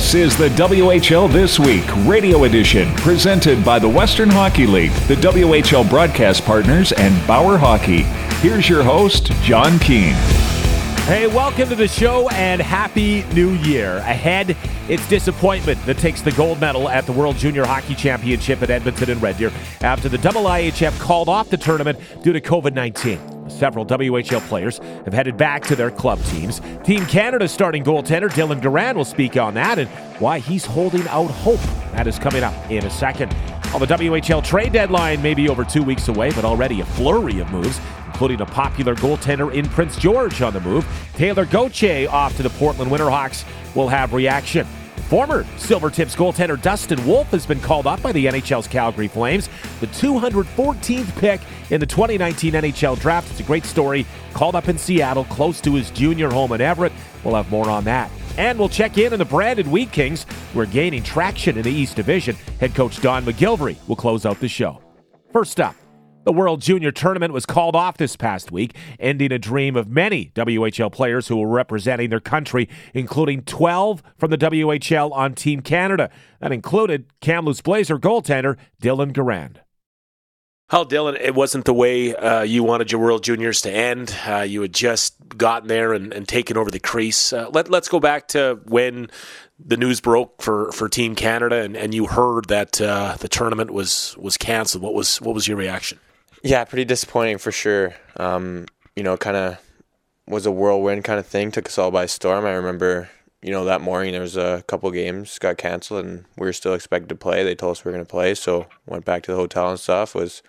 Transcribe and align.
This 0.00 0.14
is 0.14 0.36
the 0.36 0.48
WHL 0.48 1.30
This 1.30 1.58
Week 1.60 1.84
radio 2.06 2.44
edition 2.44 2.92
presented 2.96 3.62
by 3.62 3.78
the 3.78 3.88
Western 3.88 4.30
Hockey 4.30 4.66
League, 4.66 4.92
the 5.06 5.14
WHL 5.14 5.88
broadcast 5.90 6.42
partners, 6.46 6.92
and 6.92 7.14
Bauer 7.28 7.58
Hockey. 7.58 8.04
Here's 8.40 8.66
your 8.66 8.82
host, 8.82 9.26
John 9.42 9.78
Keene. 9.78 10.14
Hey, 11.04 11.26
welcome 11.28 11.68
to 11.68 11.76
the 11.76 11.86
show 11.86 12.30
and 12.30 12.62
Happy 12.62 13.24
New 13.34 13.50
Year. 13.56 13.98
Ahead, 13.98 14.56
it's 14.88 15.06
disappointment 15.06 15.78
that 15.84 15.98
takes 15.98 16.22
the 16.22 16.32
gold 16.32 16.60
medal 16.60 16.88
at 16.88 17.04
the 17.04 17.12
World 17.12 17.36
Junior 17.36 17.66
Hockey 17.66 17.94
Championship 17.94 18.62
at 18.62 18.70
Edmonton 18.70 19.10
and 19.10 19.22
Red 19.22 19.36
Deer 19.36 19.52
after 19.82 20.08
the 20.08 20.16
IIHF 20.16 20.98
called 20.98 21.28
off 21.28 21.50
the 21.50 21.58
tournament 21.58 21.98
due 22.24 22.32
to 22.32 22.40
COVID 22.40 22.72
19. 22.72 23.29
Several 23.50 23.84
WHL 23.84 24.40
players 24.48 24.78
have 24.78 25.12
headed 25.12 25.36
back 25.36 25.64
to 25.64 25.76
their 25.76 25.90
club 25.90 26.22
teams. 26.24 26.60
Team 26.84 27.04
Canada 27.06 27.48
starting 27.48 27.84
goaltender 27.84 28.30
Dylan 28.30 28.60
Garand 28.60 28.94
will 28.94 29.04
speak 29.04 29.36
on 29.36 29.54
that 29.54 29.78
and 29.78 29.88
why 30.18 30.38
he's 30.38 30.64
holding 30.64 31.06
out 31.08 31.30
hope. 31.30 31.60
That 31.92 32.06
is 32.06 32.18
coming 32.18 32.42
up 32.42 32.54
in 32.70 32.84
a 32.86 32.90
second. 32.90 33.32
While 33.70 33.80
the 33.80 33.86
WHL 33.86 34.42
trade 34.42 34.72
deadline 34.72 35.22
may 35.22 35.34
be 35.34 35.48
over 35.48 35.64
two 35.64 35.82
weeks 35.82 36.08
away, 36.08 36.30
but 36.32 36.44
already 36.44 36.80
a 36.80 36.84
flurry 36.84 37.38
of 37.40 37.50
moves 37.50 37.80
including 38.20 38.42
a 38.42 38.46
popular 38.46 38.94
goaltender 38.96 39.50
in 39.54 39.66
Prince 39.66 39.96
George 39.96 40.42
on 40.42 40.52
the 40.52 40.60
move. 40.60 40.86
Taylor 41.14 41.46
Gauthier 41.46 42.06
off 42.10 42.36
to 42.36 42.42
the 42.42 42.50
Portland 42.50 42.90
Winterhawks 42.90 43.46
will 43.74 43.88
have 43.88 44.12
reaction. 44.12 44.66
Former 45.10 45.42
Silvertips 45.56 46.14
goaltender 46.14 46.62
Dustin 46.62 47.04
Wolf 47.04 47.26
has 47.32 47.44
been 47.44 47.58
called 47.58 47.88
up 47.88 48.00
by 48.00 48.12
the 48.12 48.26
NHL's 48.26 48.68
Calgary 48.68 49.08
Flames, 49.08 49.48
the 49.80 49.88
214th 49.88 51.18
pick 51.18 51.40
in 51.70 51.80
the 51.80 51.86
2019 51.86 52.52
NHL 52.52 52.96
draft. 53.00 53.28
It's 53.32 53.40
a 53.40 53.42
great 53.42 53.64
story. 53.64 54.06
Called 54.34 54.54
up 54.54 54.68
in 54.68 54.78
Seattle, 54.78 55.24
close 55.24 55.60
to 55.62 55.74
his 55.74 55.90
junior 55.90 56.30
home 56.30 56.52
in 56.52 56.60
Everett. 56.60 56.92
We'll 57.24 57.34
have 57.34 57.50
more 57.50 57.68
on 57.68 57.82
that. 57.84 58.08
And 58.38 58.56
we'll 58.56 58.68
check 58.68 58.98
in 58.98 59.12
on 59.12 59.18
the 59.18 59.24
Brandon 59.24 59.68
Wheat 59.72 59.90
Kings, 59.90 60.26
who 60.52 60.60
are 60.60 60.66
gaining 60.66 61.02
traction 61.02 61.56
in 61.56 61.64
the 61.64 61.72
East 61.72 61.96
Division. 61.96 62.36
Head 62.60 62.76
coach 62.76 63.02
Don 63.02 63.24
MacGillivray 63.24 63.88
will 63.88 63.96
close 63.96 64.24
out 64.24 64.38
the 64.38 64.46
show. 64.46 64.80
First 65.32 65.58
up, 65.58 65.74
the 66.24 66.32
World 66.32 66.60
Junior 66.60 66.90
Tournament 66.90 67.32
was 67.32 67.46
called 67.46 67.74
off 67.74 67.96
this 67.96 68.16
past 68.16 68.52
week, 68.52 68.76
ending 68.98 69.32
a 69.32 69.38
dream 69.38 69.76
of 69.76 69.88
many 69.88 70.32
WHL 70.34 70.92
players 70.92 71.28
who 71.28 71.36
were 71.36 71.48
representing 71.48 72.10
their 72.10 72.20
country, 72.20 72.68
including 72.94 73.42
12 73.42 74.02
from 74.18 74.30
the 74.30 74.38
WHL 74.38 75.12
on 75.12 75.34
Team 75.34 75.60
Canada. 75.60 76.10
That 76.40 76.52
included 76.52 77.06
Kamloops 77.20 77.62
Blazer 77.62 77.98
goaltender 77.98 78.56
Dylan 78.82 79.12
Garand. 79.12 79.56
Well, 80.72 80.86
Dylan, 80.86 81.18
it 81.20 81.34
wasn't 81.34 81.64
the 81.64 81.74
way 81.74 82.14
uh, 82.14 82.42
you 82.42 82.62
wanted 82.62 82.92
your 82.92 83.00
World 83.00 83.24
Juniors 83.24 83.62
to 83.62 83.72
end. 83.72 84.14
Uh, 84.24 84.42
you 84.42 84.62
had 84.62 84.72
just 84.72 85.16
gotten 85.36 85.68
there 85.68 85.92
and, 85.92 86.12
and 86.12 86.28
taken 86.28 86.56
over 86.56 86.70
the 86.70 86.78
crease. 86.78 87.32
Uh, 87.32 87.48
let, 87.52 87.72
us 87.74 87.88
go 87.88 87.98
back 87.98 88.28
to 88.28 88.60
when 88.66 89.10
the 89.58 89.76
news 89.76 90.00
broke 90.00 90.40
for, 90.40 90.70
for 90.70 90.88
Team 90.88 91.16
Canada, 91.16 91.56
and, 91.56 91.76
and 91.76 91.92
you 91.92 92.06
heard 92.06 92.46
that 92.46 92.80
uh, 92.80 93.16
the 93.18 93.28
tournament 93.28 93.72
was 93.72 94.16
was 94.16 94.36
canceled. 94.36 94.84
What 94.84 94.94
was 94.94 95.20
what 95.20 95.34
was 95.34 95.48
your 95.48 95.56
reaction? 95.56 95.98
Yeah, 96.42 96.64
pretty 96.64 96.86
disappointing 96.86 97.38
for 97.38 97.52
sure. 97.52 97.94
Um, 98.16 98.66
you 98.96 99.02
know, 99.02 99.16
kind 99.16 99.36
of 99.36 99.58
was 100.26 100.46
a 100.46 100.50
whirlwind 100.50 101.04
kind 101.04 101.18
of 101.18 101.26
thing. 101.26 101.50
Took 101.50 101.66
us 101.66 101.78
all 101.78 101.90
by 101.90 102.06
storm. 102.06 102.46
I 102.46 102.52
remember, 102.52 103.10
you 103.42 103.50
know, 103.50 103.64
that 103.66 103.80
morning 103.82 104.12
there 104.12 104.22
was 104.22 104.36
a 104.36 104.64
couple 104.66 104.90
games 104.90 105.38
got 105.38 105.58
canceled, 105.58 106.04
and 106.04 106.24
we 106.36 106.46
were 106.46 106.52
still 106.52 106.74
expected 106.74 107.08
to 107.10 107.14
play. 107.14 107.44
They 107.44 107.54
told 107.54 107.72
us 107.72 107.84
we 107.84 107.90
were 107.90 107.96
going 107.96 108.06
to 108.06 108.10
play, 108.10 108.34
so 108.34 108.66
went 108.86 109.04
back 109.04 109.22
to 109.24 109.32
the 109.32 109.36
hotel 109.36 109.70
and 109.70 109.78
stuff. 109.78 110.14
Was 110.14 110.42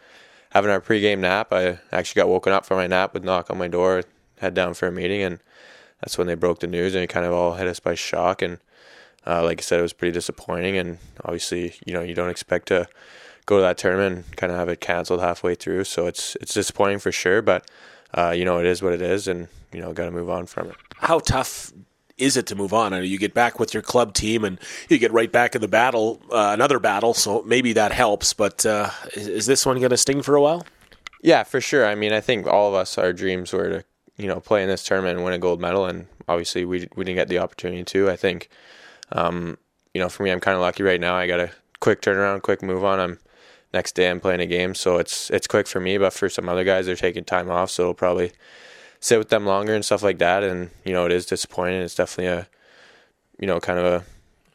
having 0.52 0.72
our 0.72 0.82
pregame 0.82 1.20
nap. 1.20 1.52
I 1.52 1.80
actually 1.92 2.22
got 2.22 2.30
woken 2.30 2.54
up 2.54 2.66
from 2.66 2.78
my 2.78 2.88
nap 2.88 3.14
with 3.14 3.24
knock 3.24 3.50
on 3.50 3.58
my 3.58 3.68
door, 3.68 4.04
head 4.40 4.54
down 4.54 4.74
for 4.74 4.88
a 4.88 4.92
meeting, 4.92 5.22
and 5.22 5.40
that's 6.00 6.18
when 6.18 6.28
they 6.28 6.36
broke 6.36 6.60
the 6.60 6.68
news, 6.68 6.96
and 6.96 7.04
it 7.04 7.08
kind 7.08 7.26
of 7.26 7.34
all 7.34 7.56
hit 7.56 7.68
us 7.68 7.82
by 7.82 7.96
shock. 7.96 8.42
And 8.42 8.60
uh, 9.28 9.44
like 9.44 9.60
I 9.60 9.62
said, 9.62 9.80
it 9.80 9.84
was 9.84 9.94
pretty 9.94 10.14
disappointing, 10.14 10.78
and 10.78 11.00
obviously, 11.26 11.76
you 11.86 11.94
know, 11.94 12.02
you 12.02 12.14
don't 12.14 12.30
expect 12.30 12.70
to 12.70 12.88
go 13.52 13.58
to 13.58 13.64
that 13.64 13.78
tournament 13.78 14.16
and 14.16 14.38
kind 14.38 14.52
of 14.52 14.58
have 14.58 14.70
it 14.70 14.80
canceled 14.80 15.20
halfway 15.20 15.56
through. 15.56 15.84
So 15.84 16.08
it's 16.08 16.36
it's 16.38 16.54
disappointing 16.54 17.00
for 17.00 17.12
sure, 17.12 17.42
but 17.42 17.70
uh, 18.14 18.32
you 18.32 18.46
know 18.46 18.60
it 18.60 18.66
is 18.66 18.82
what 18.82 18.94
it 18.94 19.02
is, 19.02 19.28
and 19.28 19.50
you 19.74 19.82
know 19.82 19.94
got 19.94 20.06
to 20.06 20.12
move 20.12 20.30
on 20.30 20.46
from 20.46 20.70
it. 20.70 20.76
How 20.96 21.20
tough 21.20 21.74
is 22.18 22.38
it 22.38 22.48
to 22.48 22.56
move 22.56 22.74
on? 22.74 22.94
I 22.94 22.98
know 22.98 23.04
you 23.04 23.20
get 23.20 23.34
back 23.34 23.60
with 23.60 23.74
your 23.74 23.84
club 23.84 24.14
team 24.14 24.46
and 24.46 24.60
you 24.90 24.98
get 24.98 25.12
right 25.12 25.32
back 25.32 25.56
in 25.56 25.62
the 25.62 25.68
battle, 25.68 26.22
uh, 26.32 26.52
another 26.54 26.80
battle. 26.80 27.14
So 27.14 27.42
maybe 27.44 27.74
that 27.74 27.92
helps. 27.92 28.34
But 28.34 28.66
uh, 28.66 28.92
is, 29.16 29.28
is 29.28 29.46
this 29.48 29.66
one 29.66 29.80
going 29.80 29.90
to 29.90 29.98
sting 29.98 30.22
for 30.22 30.36
a 30.36 30.42
while? 30.42 30.66
Yeah, 31.22 31.44
for 31.44 31.60
sure. 31.60 31.86
I 31.86 31.96
mean, 31.96 32.14
I 32.14 32.22
think 32.22 32.48
all 32.48 32.70
of 32.70 32.76
us, 32.76 32.98
our 32.98 33.12
dreams 33.12 33.52
were 33.52 33.70
to 33.70 33.84
you 34.18 34.28
know 34.28 34.40
play 34.40 34.64
in 34.64 34.70
this 34.70 34.84
tournament 34.84 35.18
and 35.18 35.26
win 35.26 35.34
a 35.34 35.40
gold 35.40 35.60
medal, 35.60 35.86
and 35.86 36.08
obviously 36.30 36.64
we 36.64 36.88
we 36.96 37.04
didn't 37.04 37.18
get 37.18 37.28
the 37.28 37.40
opportunity 37.40 37.84
to. 37.84 38.10
I 38.10 38.16
think, 38.16 38.48
um, 39.12 39.58
you 39.94 40.00
know, 40.00 40.08
for 40.08 40.24
me, 40.24 40.32
I'm 40.32 40.40
kind 40.40 40.56
of 40.56 40.62
lucky 40.62 40.84
right 40.84 41.02
now. 41.02 41.16
I 41.16 41.28
got 41.28 41.42
a 41.42 41.52
quick 41.82 42.02
turnaround, 42.02 42.44
quick 42.44 42.62
move 42.62 42.86
on. 42.86 43.00
I'm 43.00 43.20
next 43.74 43.96
day 43.96 44.10
I'm 44.10 44.20
playing 44.20 44.42
a 44.42 44.46
game. 44.46 44.76
So 44.76 44.98
it's 44.98 45.30
it's 45.30 45.48
quick 45.48 45.68
for 45.68 45.80
me, 45.80 45.98
but 45.98 46.14
for 46.14 46.30
some 46.30 46.50
other 46.50 46.64
guys, 46.64 46.86
they're 46.86 46.96
taking 46.96 47.24
time 47.24 47.50
off, 47.50 47.72
so 47.72 47.84
it'll 47.84 47.94
probably 47.94 48.32
sit 49.00 49.18
with 49.18 49.30
them 49.30 49.46
longer 49.46 49.74
and 49.74 49.84
stuff 49.84 50.04
like 50.04 50.20
that. 50.20 50.44
And 50.44 50.70
you 50.86 50.94
know, 50.94 51.06
it 51.06 51.12
is 51.12 51.26
disappointing. 51.26 51.82
It's 51.82 51.96
definitely 51.96 52.28
a 52.28 52.48
you 53.40 53.48
know 53.48 53.60
kind 53.60 53.80
of 53.80 53.86
a 53.86 54.04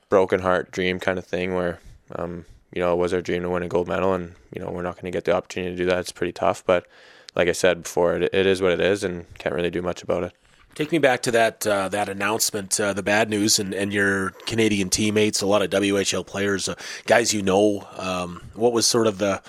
broken 0.08 0.40
heart 0.40 0.70
dream 0.70 1.00
kind 1.00 1.18
of 1.18 1.26
thing 1.26 1.54
where 1.54 1.80
um, 2.14 2.44
you 2.72 2.80
know 2.80 2.92
it 2.92 2.96
was 2.96 3.12
our 3.12 3.22
dream 3.22 3.42
to 3.42 3.50
win 3.50 3.62
a 3.62 3.68
gold 3.68 3.88
medal, 3.88 4.14
and 4.14 4.34
you 4.54 4.62
know 4.62 4.70
we're 4.70 4.82
not 4.82 4.94
going 4.94 5.10
to 5.10 5.16
get 5.16 5.24
the 5.24 5.34
opportunity 5.34 5.72
to 5.72 5.82
do 5.82 5.86
that. 5.86 5.98
It's 5.98 6.12
pretty 6.12 6.32
tough, 6.32 6.64
but 6.64 6.86
like 7.34 7.48
I 7.48 7.52
said 7.52 7.82
before, 7.82 8.14
it, 8.14 8.34
it 8.34 8.46
is 8.46 8.62
what 8.62 8.72
it 8.72 8.80
is, 8.80 9.04
and 9.04 9.26
can't 9.38 9.54
really 9.54 9.70
do 9.70 9.82
much 9.82 10.02
about 10.02 10.24
it. 10.24 10.32
Take 10.76 10.92
me 10.92 10.98
back 10.98 11.22
to 11.22 11.30
that 11.30 11.66
uh, 11.66 11.88
that 11.88 12.10
announcement, 12.10 12.78
uh, 12.78 12.92
the 12.92 13.02
bad 13.02 13.30
news, 13.30 13.58
and, 13.58 13.72
and 13.72 13.94
your 13.94 14.32
Canadian 14.44 14.90
teammates, 14.90 15.40
a 15.40 15.46
lot 15.46 15.62
of 15.62 15.70
WHL 15.70 16.26
players, 16.26 16.68
uh, 16.68 16.74
guys 17.06 17.32
you 17.32 17.40
know. 17.40 17.88
Um, 17.96 18.42
what 18.52 18.74
was 18.74 18.86
sort 18.86 19.06
of 19.06 19.16
the 19.16 19.42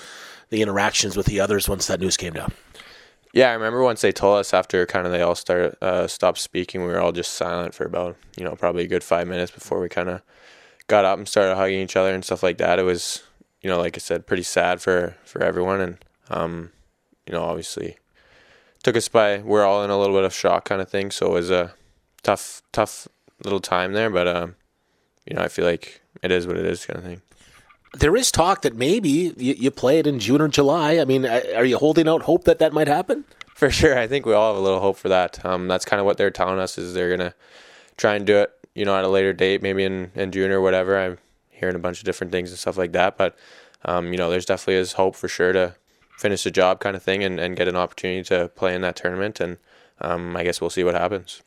the 0.51 0.61
interactions 0.61 1.17
with 1.17 1.25
the 1.25 1.41
others 1.41 1.67
once 1.67 1.87
that 1.87 1.99
news 1.99 2.15
came 2.15 2.31
down? 2.31 2.53
Yeah, 3.33 3.49
I 3.49 3.53
remember 3.55 3.83
once 3.83 3.99
they 3.99 4.13
told 4.13 4.39
us 4.39 4.53
after 4.53 4.85
kind 4.85 5.05
of 5.05 5.11
they 5.11 5.21
all 5.21 5.35
started 5.35 5.75
uh, 5.81 6.07
stopped 6.07 6.37
speaking, 6.37 6.83
we 6.83 6.87
were 6.87 7.01
all 7.01 7.11
just 7.11 7.33
silent 7.33 7.73
for 7.73 7.85
about 7.85 8.15
you 8.37 8.45
know 8.45 8.55
probably 8.55 8.85
a 8.85 8.87
good 8.87 9.03
five 9.03 9.27
minutes 9.27 9.51
before 9.51 9.81
we 9.81 9.89
kind 9.89 10.07
of 10.07 10.21
got 10.87 11.03
up 11.03 11.17
and 11.17 11.27
started 11.27 11.55
hugging 11.55 11.81
each 11.81 11.97
other 11.97 12.13
and 12.13 12.23
stuff 12.23 12.41
like 12.41 12.57
that. 12.59 12.79
It 12.79 12.83
was 12.83 13.21
you 13.61 13.69
know 13.69 13.79
like 13.79 13.97
I 13.97 13.99
said, 13.99 14.27
pretty 14.27 14.43
sad 14.43 14.81
for 14.81 15.17
for 15.25 15.43
everyone, 15.43 15.81
and 15.81 16.05
um, 16.29 16.71
you 17.25 17.33
know 17.33 17.43
obviously 17.43 17.97
took 18.83 18.95
us 18.95 19.07
by. 19.07 19.39
We're 19.39 19.65
all 19.65 19.83
in 19.83 19.89
a 19.89 19.99
little 19.99 20.15
bit 20.15 20.23
of 20.23 20.33
shock 20.33 20.65
kind 20.65 20.81
of 20.81 20.89
thing. 20.89 21.11
So 21.11 21.27
it 21.27 21.33
was 21.33 21.51
a 21.51 21.73
tough, 22.23 22.61
tough 22.71 23.07
little 23.43 23.59
time 23.59 23.93
there. 23.93 24.09
But 24.09 24.27
um, 24.27 24.55
you 25.25 25.35
know, 25.35 25.41
I 25.41 25.47
feel 25.47 25.65
like 25.65 26.01
it 26.21 26.31
is 26.31 26.47
what 26.47 26.57
it 26.57 26.65
is, 26.65 26.85
kind 26.85 26.97
of 26.97 27.05
thing. 27.05 27.21
There 27.93 28.15
is 28.15 28.31
talk 28.31 28.61
that 28.61 28.75
maybe 28.75 29.33
you, 29.37 29.53
you 29.53 29.71
play 29.71 29.99
it 29.99 30.07
in 30.07 30.19
June 30.19 30.41
or 30.41 30.47
July. 30.47 30.99
I 30.99 31.05
mean, 31.05 31.25
are 31.25 31.65
you 31.65 31.77
holding 31.77 32.07
out 32.07 32.23
hope 32.23 32.43
that 32.43 32.59
that 32.59 32.73
might 32.73 32.87
happen? 32.87 33.25
For 33.55 33.71
sure, 33.71 33.97
I 33.97 34.07
think 34.07 34.25
we 34.25 34.33
all 34.33 34.53
have 34.53 34.61
a 34.61 34.63
little 34.63 34.81
hope 34.81 34.97
for 34.97 35.09
that. 35.09 35.43
Um, 35.43 35.67
that's 35.67 35.85
kind 35.85 35.99
of 35.99 36.05
what 36.05 36.17
they're 36.17 36.29
telling 36.29 36.59
us 36.59 36.77
is 36.77 36.93
they're 36.93 37.15
gonna 37.15 37.33
try 37.95 38.13
and 38.15 38.25
do 38.25 38.37
it, 38.37 38.51
you 38.75 38.85
know, 38.85 38.95
at 38.95 39.03
a 39.03 39.07
later 39.07 39.33
date, 39.33 39.63
maybe 39.63 39.83
in, 39.83 40.11
in 40.13 40.31
June 40.31 40.51
or 40.51 40.61
whatever. 40.61 40.97
I'm 40.99 41.17
hearing 41.49 41.75
a 41.75 41.79
bunch 41.79 41.97
of 41.97 42.05
different 42.05 42.31
things 42.31 42.51
and 42.51 42.59
stuff 42.59 42.77
like 42.77 42.91
that, 42.91 43.17
but 43.17 43.35
um, 43.83 44.11
you 44.11 44.17
know, 44.17 44.29
there's 44.29 44.45
definitely 44.45 44.75
is 44.75 44.93
hope 44.93 45.15
for 45.15 45.27
sure 45.27 45.53
to 45.53 45.75
finish 46.17 46.43
the 46.43 46.51
job 46.51 46.79
kind 46.79 46.95
of 46.95 47.03
thing 47.03 47.23
and, 47.23 47.39
and 47.39 47.55
get 47.55 47.67
an 47.67 47.75
opportunity 47.75 48.23
to 48.23 48.49
play 48.49 48.75
in 48.75 48.81
that 48.81 48.95
tournament. 48.95 49.39
And 49.39 49.57
um, 50.01 50.35
I 50.35 50.43
guess 50.43 50.59
we'll 50.59 50.69
see 50.69 50.83
what 50.83 50.95
happens. 50.95 51.41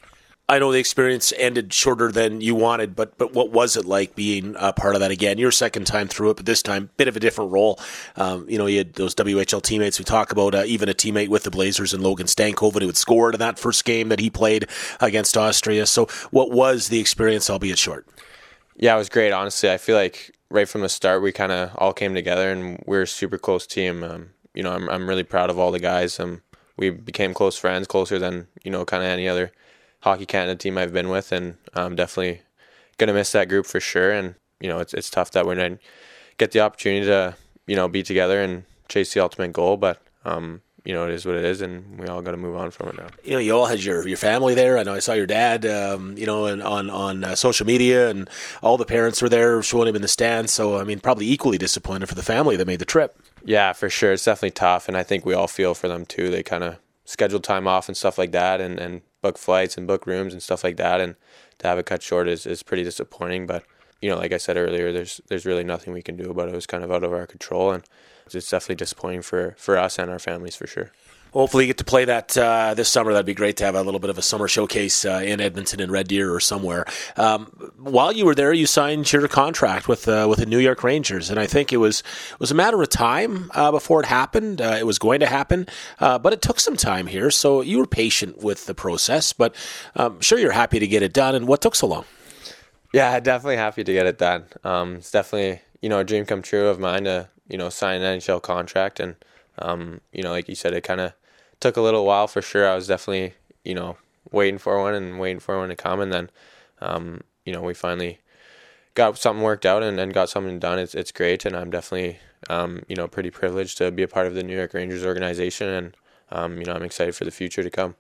I 0.51 0.59
know 0.59 0.73
the 0.73 0.81
experience 0.81 1.33
ended 1.39 1.73
shorter 1.73 2.11
than 2.11 2.41
you 2.41 2.57
wanted, 2.57 2.97
but 2.97 3.17
but 3.17 3.33
what 3.33 3.53
was 3.53 3.77
it 3.77 3.85
like 3.85 4.17
being 4.17 4.57
a 4.59 4.73
part 4.73 4.97
of 4.97 5.01
that 5.01 5.13
again? 5.13 5.39
Your 5.39 5.53
second 5.53 5.87
time 5.87 6.09
through 6.09 6.31
it, 6.31 6.39
but 6.39 6.47
this 6.47 6.61
time 6.61 6.91
bit 6.97 7.07
of 7.07 7.17
a 7.17 7.21
different 7.21 7.53
role. 7.53 7.79
Um, 8.17 8.47
you 8.49 8.59
know, 8.59 8.67
you 8.67 8.79
had 8.79 8.95
those 8.95 9.15
WHL 9.15 9.63
teammates. 9.63 10.01
We 10.01 10.05
talk 10.05 10.33
about 10.33 10.57
uh, 10.57 10.65
even 10.67 10.89
a 10.89 10.93
teammate 10.93 11.29
with 11.29 11.45
the 11.45 11.53
Blazers 11.53 11.95
and 11.95 12.03
Logan 12.03 12.27
Stankoven 12.27 12.81
who 12.81 12.89
had 12.89 12.97
scored 12.97 13.35
in 13.35 13.39
that 13.39 13.61
first 13.61 13.85
game 13.85 14.09
that 14.09 14.19
he 14.19 14.29
played 14.29 14.67
against 15.01 15.37
Austria. 15.37 15.87
So, 15.87 16.09
what 16.33 16.51
was 16.51 16.89
the 16.89 16.99
experience, 16.99 17.49
albeit 17.49 17.79
short? 17.79 18.09
Yeah, 18.75 18.97
it 18.97 18.99
was 18.99 19.09
great. 19.09 19.31
Honestly, 19.31 19.71
I 19.71 19.77
feel 19.77 19.95
like 19.95 20.35
right 20.51 20.69
from 20.69 20.81
the 20.81 20.89
start 20.89 21.23
we 21.23 21.31
kind 21.31 21.53
of 21.53 21.71
all 21.77 21.93
came 21.93 22.13
together 22.13 22.51
and 22.51 22.83
we're 22.87 23.03
a 23.03 23.07
super 23.07 23.39
close 23.39 23.69
team. 23.69 24.03
Um, 24.03 24.31
you 24.55 24.63
know, 24.63 24.73
I'm 24.73 24.89
I'm 24.89 25.09
really 25.09 25.23
proud 25.23 25.51
of 25.51 25.59
all 25.59 25.71
the 25.71 25.79
guys. 25.79 26.19
Um, 26.19 26.43
we 26.77 26.91
became 26.91 27.35
close 27.35 27.59
friends, 27.59 27.87
closer 27.87 28.19
than 28.19 28.49
you 28.65 28.71
know, 28.71 28.85
kind 28.85 29.03
of 29.03 29.09
any 29.09 29.29
other 29.29 29.53
hockey 30.01 30.27
Canada 30.27 30.57
team 30.57 30.79
I've 30.79 30.93
been 30.93 31.09
with, 31.09 31.33
and 31.33 31.57
I'm 31.75 31.97
definitely 31.97 32.43
gonna 32.99 33.15
miss 33.15 33.33
that 33.33 33.49
group 33.49 33.67
for 33.67 33.81
sure. 33.81 34.11
And 34.13 34.35
you 34.61 34.69
know, 34.69 34.79
it's 34.79 34.95
it's 34.95 35.11
tough 35.11 35.31
that 35.33 35.47
we 35.47 35.55
didn't 35.55 35.81
get 36.39 36.53
the 36.53 36.61
opportunity 36.61 37.07
to 37.07 37.37
you 37.67 37.77
know 37.77 37.89
be 37.89 38.03
together 38.03 38.41
and 38.43 38.65
chase 38.89 39.15
the 39.15 39.21
ultimate 39.21 39.53
goal, 39.53 39.77
but 39.77 40.01
um, 40.25 40.63
you 40.85 40.95
know, 40.95 41.07
it 41.07 41.13
is 41.13 41.27
what 41.27 41.35
it 41.35 41.45
is, 41.45 41.61
and 41.61 41.99
we 41.99 42.07
all 42.07 42.23
got 42.23 42.31
to 42.31 42.37
move 42.37 42.57
on 42.57 42.71
from 42.71 42.89
it 42.89 42.97
now. 42.97 43.09
You 43.23 43.33
know, 43.33 43.39
you 43.39 43.53
all 43.53 43.67
had 43.67 43.83
your, 43.83 44.07
your 44.09 44.17
family 44.17 44.55
there. 44.55 44.79
I 44.79 44.83
know 44.83 44.95
I 44.95 44.99
saw 44.99 45.13
your 45.13 45.27
dad, 45.27 45.67
um, 45.67 46.17
you 46.17 46.27
know, 46.27 46.47
and 46.47 46.63
on 46.63 46.89
on 46.89 47.25
uh, 47.25 47.35
social 47.35 47.67
media, 47.67 48.09
and 48.09 48.29
all 48.63 48.77
the 48.77 48.87
parents 48.87 49.21
were 49.21 49.29
there 49.29 49.63
showing 49.63 49.89
him 49.89 49.97
in 49.97 50.03
the 50.03 50.09
stands. 50.09 50.53
So, 50.53 50.79
I 50.79 50.85
mean, 50.85 51.01
probably 51.01 51.31
equally 51.31 51.59
disappointed 51.59 52.09
for 52.09 52.15
the 52.15 52.23
family 52.23 52.57
that 52.57 52.67
made 52.67 52.79
the 52.79 52.85
trip. 52.85 53.19
Yeah, 53.45 53.73
for 53.73 53.89
sure. 53.89 54.13
It's 54.13 54.25
definitely 54.25 54.53
tough, 54.53 54.89
and 54.89 54.97
I 54.97 55.03
think 55.03 55.25
we 55.25 55.35
all 55.35 55.47
feel 55.49 55.75
for 55.75 55.89
them 55.89 56.05
too. 56.05 56.31
They 56.31 56.43
kind 56.43 56.65
of 56.65 56.77
schedule 57.05 57.41
time 57.41 57.67
off 57.67 57.89
and 57.89 57.97
stuff 57.97 58.19
like 58.19 58.33
that, 58.33 58.61
and, 58.61 58.79
and 58.79 59.03
book 59.23 59.39
flights 59.39 59.77
and 59.77 59.87
book 59.87 60.07
rooms 60.07 60.33
and 60.33 60.43
stuff 60.43 60.63
like 60.65 60.77
that, 60.77 61.01
and 61.01 61.17
to 61.59 61.67
have 61.67 61.79
it 61.79 61.87
cut 61.87 62.03
short 62.03 62.29
is, 62.29 62.47
is 62.47 62.63
pretty 62.63 62.85
disappointing. 62.85 63.47
But 63.47 63.65
you 64.03 64.11
know, 64.11 64.17
like 64.17 64.33
I 64.33 64.39
said 64.39 64.57
earlier, 64.57 64.93
there's 64.93 65.21
there's 65.29 65.47
really 65.47 65.65
nothing 65.65 65.93
we 65.93 66.03
can 66.03 66.17
do 66.17 66.31
about 66.31 66.49
it. 66.49 66.53
It 66.53 66.57
was 66.57 66.67
kind 66.67 66.85
of 66.85 66.93
out 66.93 67.05
of 67.05 67.13
our 67.13 67.27
control, 67.27 67.73
and 67.73 67.85
it's 68.33 68.51
definitely 68.51 68.77
disappointing 68.77 69.23
for 69.23 69.55
for 69.59 69.77
us 69.79 69.99
and 69.99 70.11
our 70.11 70.19
families 70.19 70.57
for 70.57 70.67
sure 70.67 70.93
hopefully 71.33 71.65
you 71.65 71.69
get 71.69 71.79
to 71.79 71.85
play 71.85 72.05
that 72.05 72.37
uh, 72.37 72.75
this 72.75 72.89
summer. 72.89 73.13
That'd 73.13 73.27
be 73.27 73.35
great 73.35 73.57
to 73.59 73.65
have 73.65 73.75
a 73.75 73.83
little 73.83 74.01
bit 74.01 74.11
of 74.11 74.19
a 74.19 74.23
summer 74.23 74.49
showcase 74.49 75.05
uh, 75.05 75.23
in 75.25 75.41
Edmonton 75.41 75.81
and 75.81 75.91
Red 75.91 76.09
Deer 76.09 76.33
or 76.33 76.41
somewhere. 76.41 76.85
Um, 77.17 77.47
while 77.79 78.13
you 78.13 78.25
were 78.25 78.35
there, 78.35 78.53
you 78.53 78.67
signed 78.67 79.11
your 79.13 79.29
contract 79.29 79.89
with 79.89 80.09
uh, 80.09 80.27
with 80.29 80.39
the 80.39 80.47
New 80.47 80.59
York 80.59 80.83
Rangers, 80.83 81.31
and 81.31 81.39
I 81.39 81.47
think 81.47 81.73
it 81.73 81.79
was 81.79 82.01
it 82.33 82.41
was 82.41 82.51
a 82.51 82.55
matter 82.55 82.81
of 82.81 82.89
time 82.89 83.51
uh, 83.55 83.71
before 83.71 84.01
it 84.01 84.07
happened. 84.07 84.61
Uh, 84.61 84.77
it 84.79 84.87
was 84.87 84.99
going 84.99 85.21
to 85.21 85.27
happen, 85.27 85.67
uh, 85.99 86.19
but 86.19 86.33
it 86.33 86.43
took 86.43 86.61
some 86.61 86.77
time 86.77 87.07
here. 87.07 87.31
So 87.31 87.61
you 87.63 87.79
were 87.79 87.87
patient 87.87 88.43
with 88.43 88.67
the 88.67 88.75
process, 88.75 89.33
but 89.33 89.55
I'm 89.97 90.07
um, 90.07 90.21
sure 90.21 90.39
you're 90.39 90.53
happy 90.53 90.79
to 90.79 90.87
get 90.87 91.03
it 91.03 91.13
done. 91.13 91.35
And 91.35 91.47
what 91.47 91.61
took 91.61 91.75
so 91.75 91.87
long? 91.87 92.05
Yeah, 92.93 93.19
definitely 93.21 93.57
happy 93.57 93.85
to 93.85 93.93
get 93.93 94.07
it 94.07 94.19
done. 94.19 94.47
Um, 94.65 94.97
it's 94.97 95.11
definitely 95.11 95.63
you 95.81 95.89
know 95.89 96.01
a 96.01 96.05
dream 96.05 96.27
come 96.27 96.43
true 96.43 96.69
of 96.69 96.79
mine 96.79 97.05
to 97.05 97.29
you 97.49 97.59
know 97.59 97.69
sign 97.69 98.03
an 98.03 98.19
NHL 98.19 98.43
contract 98.43 99.01
and. 99.01 99.17
Um, 99.63 100.01
you 100.11 100.23
know, 100.23 100.31
like 100.31 100.49
you 100.49 100.55
said, 100.55 100.73
it 100.73 100.85
kind 100.85 101.03
of 101.03 101.13
took 101.61 101.77
a 101.77 101.81
little 101.81 102.05
while 102.05 102.27
for 102.27 102.43
sure. 102.43 102.69
I 102.69 102.75
was 102.75 102.87
definitely, 102.87 103.35
you 103.65 103.75
know, 103.75 103.97
waiting 104.31 104.59
for 104.59 104.81
one 104.81 104.95
and 104.95 105.19
waiting 105.21 105.41
for 105.41 105.59
one 105.59 105.69
to 105.69 105.77
come, 105.77 106.01
and 106.01 106.13
then, 106.13 106.31
um, 106.81 107.21
you 107.45 107.53
know, 107.53 107.63
we 107.63 107.75
finally 107.75 108.19
got 108.95 109.19
something 109.19 109.43
worked 109.43 109.67
out 109.67 109.83
and, 109.83 109.99
and 110.01 110.13
got 110.13 110.29
something 110.29 110.59
done. 110.59 110.79
It's 110.79 110.95
it's 110.95 111.13
great, 111.13 111.45
and 111.45 111.57
I'm 111.57 111.71
definitely, 111.71 112.19
um, 112.49 112.83
you 112.89 112.97
know, 112.97 113.07
pretty 113.07 113.31
privileged 113.31 113.79
to 113.79 113.91
be 113.91 114.03
a 114.03 114.09
part 114.09 114.27
of 114.27 114.35
the 114.35 114.43
New 114.43 114.57
York 114.57 114.75
Rangers 114.75 115.05
organization, 115.05 115.69
and 115.69 115.97
um, 116.31 116.59
you 116.59 116.65
know, 116.65 116.73
I'm 116.73 116.83
excited 116.83 117.15
for 117.15 117.25
the 117.25 117.31
future 117.31 117.63
to 117.63 117.71
come. 117.71 117.97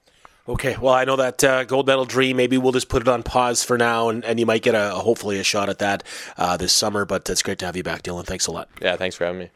Okay, 0.48 0.76
well, 0.78 0.94
I 0.94 1.04
know 1.04 1.16
that 1.16 1.44
uh, 1.44 1.64
gold 1.64 1.86
medal 1.86 2.04
dream. 2.04 2.36
Maybe 2.36 2.58
we'll 2.58 2.72
just 2.72 2.88
put 2.88 3.02
it 3.02 3.08
on 3.08 3.22
pause 3.22 3.62
for 3.62 3.76
now, 3.76 4.08
and, 4.08 4.24
and 4.24 4.40
you 4.40 4.46
might 4.46 4.62
get 4.62 4.74
a 4.74 4.90
hopefully 4.90 5.38
a 5.38 5.44
shot 5.44 5.68
at 5.68 5.78
that 5.78 6.02
uh, 6.38 6.56
this 6.56 6.72
summer. 6.72 7.04
But 7.04 7.28
it's 7.28 7.42
great 7.42 7.58
to 7.58 7.66
have 7.66 7.76
you 7.76 7.82
back, 7.82 8.02
Dylan. 8.02 8.24
Thanks 8.24 8.46
a 8.46 8.50
lot. 8.50 8.68
Yeah, 8.80 8.96
thanks 8.96 9.16
for 9.16 9.26
having 9.26 9.40
me. 9.40 9.50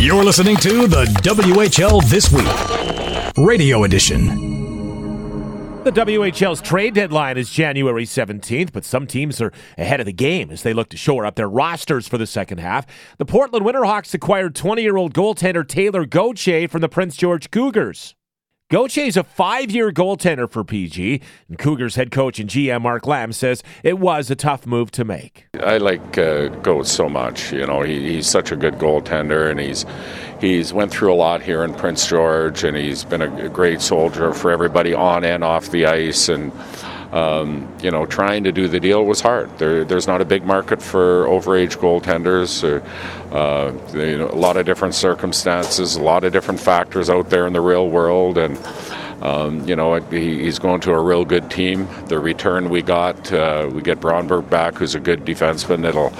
You're 0.00 0.22
listening 0.22 0.56
to 0.58 0.86
the 0.86 1.06
WHL 1.22 2.08
This 2.08 2.30
Week, 2.30 2.46
Radio 3.36 3.82
Edition. 3.82 4.26
The 5.82 5.90
WHL's 5.90 6.60
trade 6.60 6.94
deadline 6.94 7.36
is 7.36 7.50
January 7.50 8.04
17th, 8.04 8.72
but 8.72 8.84
some 8.84 9.08
teams 9.08 9.40
are 9.40 9.52
ahead 9.76 9.98
of 9.98 10.06
the 10.06 10.12
game 10.12 10.52
as 10.52 10.62
they 10.62 10.72
look 10.72 10.88
to 10.90 10.96
shore 10.96 11.26
up 11.26 11.34
their 11.34 11.48
rosters 11.48 12.06
for 12.06 12.16
the 12.16 12.28
second 12.28 12.58
half. 12.58 12.86
The 13.16 13.24
Portland 13.24 13.66
Winterhawks 13.66 14.14
acquired 14.14 14.54
20 14.54 14.82
year 14.82 14.96
old 14.96 15.14
goaltender 15.14 15.66
Taylor 15.66 16.06
Gauthier 16.06 16.68
from 16.68 16.80
the 16.80 16.88
Prince 16.88 17.16
George 17.16 17.50
Cougars. 17.50 18.14
Gauthier 18.70 19.04
is 19.04 19.16
a 19.16 19.24
five 19.24 19.70
year 19.70 19.90
goaltender 19.90 20.46
for 20.50 20.62
PG, 20.62 21.22
and 21.48 21.58
Cougars 21.58 21.94
head 21.94 22.10
coach 22.10 22.38
and 22.38 22.50
GM 22.50 22.82
Mark 22.82 23.06
Lamb 23.06 23.32
says 23.32 23.62
it 23.82 23.98
was 23.98 24.30
a 24.30 24.36
tough 24.36 24.66
move 24.66 24.90
to 24.90 25.06
make. 25.06 25.46
I 25.58 25.78
like 25.78 26.18
uh, 26.18 26.48
Goat 26.48 26.86
so 26.86 27.08
much. 27.08 27.50
You 27.50 27.66
know, 27.66 27.80
he, 27.80 28.12
he's 28.12 28.26
such 28.26 28.52
a 28.52 28.56
good 28.56 28.74
goaltender, 28.74 29.50
and 29.50 29.58
he's 29.58 29.86
he's 30.38 30.74
went 30.74 30.90
through 30.90 31.14
a 31.14 31.16
lot 31.16 31.40
here 31.40 31.64
in 31.64 31.72
Prince 31.72 32.06
George, 32.06 32.62
and 32.62 32.76
he's 32.76 33.04
been 33.04 33.22
a 33.22 33.48
great 33.48 33.80
soldier 33.80 34.34
for 34.34 34.50
everybody 34.50 34.92
on 34.92 35.24
and 35.24 35.42
off 35.42 35.70
the 35.70 35.86
ice. 35.86 36.28
And 36.28 36.52
um, 37.12 37.72
you 37.82 37.90
know, 37.90 38.06
trying 38.06 38.44
to 38.44 38.52
do 38.52 38.68
the 38.68 38.80
deal 38.80 39.04
was 39.04 39.20
hard. 39.20 39.56
There, 39.58 39.84
there's 39.84 40.06
not 40.06 40.20
a 40.20 40.24
big 40.24 40.44
market 40.44 40.82
for 40.82 41.24
overage 41.26 41.76
goaltenders. 41.78 42.62
Or, 42.62 42.82
uh, 43.34 43.72
you 43.96 44.18
know, 44.18 44.28
a 44.28 44.36
lot 44.36 44.56
of 44.56 44.66
different 44.66 44.94
circumstances, 44.94 45.96
a 45.96 46.02
lot 46.02 46.24
of 46.24 46.32
different 46.32 46.60
factors 46.60 47.08
out 47.08 47.30
there 47.30 47.46
in 47.46 47.52
the 47.52 47.60
real 47.60 47.88
world, 47.88 48.38
and 48.38 48.58
um, 49.22 49.66
you 49.66 49.74
know, 49.74 49.96
he, 49.96 50.44
he's 50.44 50.58
going 50.58 50.80
to 50.82 50.92
a 50.92 51.02
real 51.02 51.24
good 51.24 51.50
team. 51.50 51.88
The 52.06 52.18
return 52.18 52.68
we 52.70 52.82
got, 52.82 53.32
uh, 53.32 53.68
we 53.72 53.82
get 53.82 54.00
Bronberg 54.00 54.48
back, 54.48 54.74
who's 54.74 54.94
a 54.94 55.00
good 55.00 55.24
defenseman. 55.24 55.84
It'll 55.88 56.12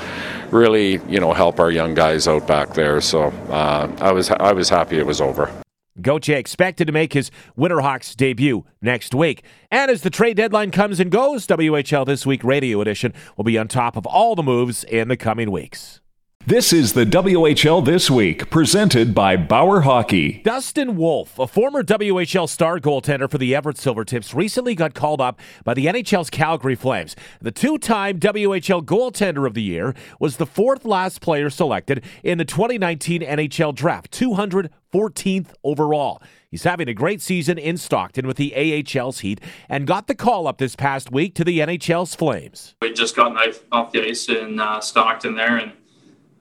really, 0.50 1.00
you 1.08 1.20
know, 1.20 1.32
help 1.32 1.60
our 1.60 1.70
young 1.70 1.94
guys 1.94 2.26
out 2.26 2.46
back 2.48 2.74
there. 2.74 3.00
So 3.00 3.26
uh, 3.50 3.94
I 4.00 4.12
was 4.12 4.30
I 4.30 4.52
was 4.52 4.68
happy 4.68 4.98
it 4.98 5.06
was 5.06 5.20
over. 5.20 5.50
Gauthier 6.00 6.36
expected 6.36 6.86
to 6.86 6.92
make 6.92 7.12
his 7.12 7.30
Winterhawks 7.58 8.16
debut 8.16 8.64
next 8.80 9.14
week. 9.14 9.42
And 9.70 9.90
as 9.90 10.02
the 10.02 10.10
trade 10.10 10.36
deadline 10.36 10.70
comes 10.70 11.00
and 11.00 11.10
goes, 11.10 11.46
WHL 11.46 12.06
This 12.06 12.24
Week 12.26 12.44
Radio 12.44 12.80
Edition 12.80 13.12
will 13.36 13.44
be 13.44 13.58
on 13.58 13.68
top 13.68 13.96
of 13.96 14.06
all 14.06 14.34
the 14.34 14.42
moves 14.42 14.84
in 14.84 15.08
the 15.08 15.16
coming 15.16 15.50
weeks. 15.50 16.00
This 16.46 16.72
is 16.72 16.94
the 16.94 17.04
WHL 17.04 17.84
This 17.84 18.10
Week, 18.10 18.48
presented 18.48 19.14
by 19.14 19.36
Bauer 19.36 19.82
Hockey. 19.82 20.40
Dustin 20.44 20.96
Wolf, 20.96 21.38
a 21.38 21.46
former 21.46 21.82
WHL 21.82 22.48
star 22.48 22.78
goaltender 22.78 23.30
for 23.30 23.36
the 23.36 23.54
Everett 23.54 23.76
Silvertips, 23.76 24.34
recently 24.34 24.74
got 24.74 24.94
called 24.94 25.20
up 25.20 25.38
by 25.64 25.74
the 25.74 25.84
NHL's 25.84 26.30
Calgary 26.30 26.74
Flames. 26.74 27.14
The 27.42 27.50
two 27.50 27.76
time 27.76 28.18
WHL 28.18 28.82
Goaltender 28.82 29.46
of 29.46 29.52
the 29.52 29.62
Year 29.62 29.94
was 30.20 30.38
the 30.38 30.46
fourth 30.46 30.86
last 30.86 31.20
player 31.20 31.50
selected 31.50 32.02
in 32.22 32.38
the 32.38 32.46
2019 32.46 33.20
NHL 33.20 33.74
Draft, 33.74 34.10
214th 34.10 35.48
overall. 35.64 36.22
He's 36.50 36.64
having 36.64 36.88
a 36.88 36.94
great 36.94 37.20
season 37.20 37.58
in 37.58 37.76
Stockton 37.76 38.26
with 38.26 38.38
the 38.38 38.54
AHL's 38.56 39.20
Heat 39.20 39.42
and 39.68 39.86
got 39.86 40.06
the 40.06 40.14
call 40.14 40.46
up 40.46 40.56
this 40.56 40.76
past 40.76 41.12
week 41.12 41.34
to 41.34 41.44
the 41.44 41.58
NHL's 41.58 42.14
Flames. 42.14 42.74
We 42.80 42.94
just 42.94 43.14
got 43.14 43.36
off 43.70 43.92
the 43.92 44.08
ice 44.08 44.30
in 44.30 44.58
uh, 44.58 44.80
Stockton 44.80 45.34
there 45.34 45.58
and 45.58 45.72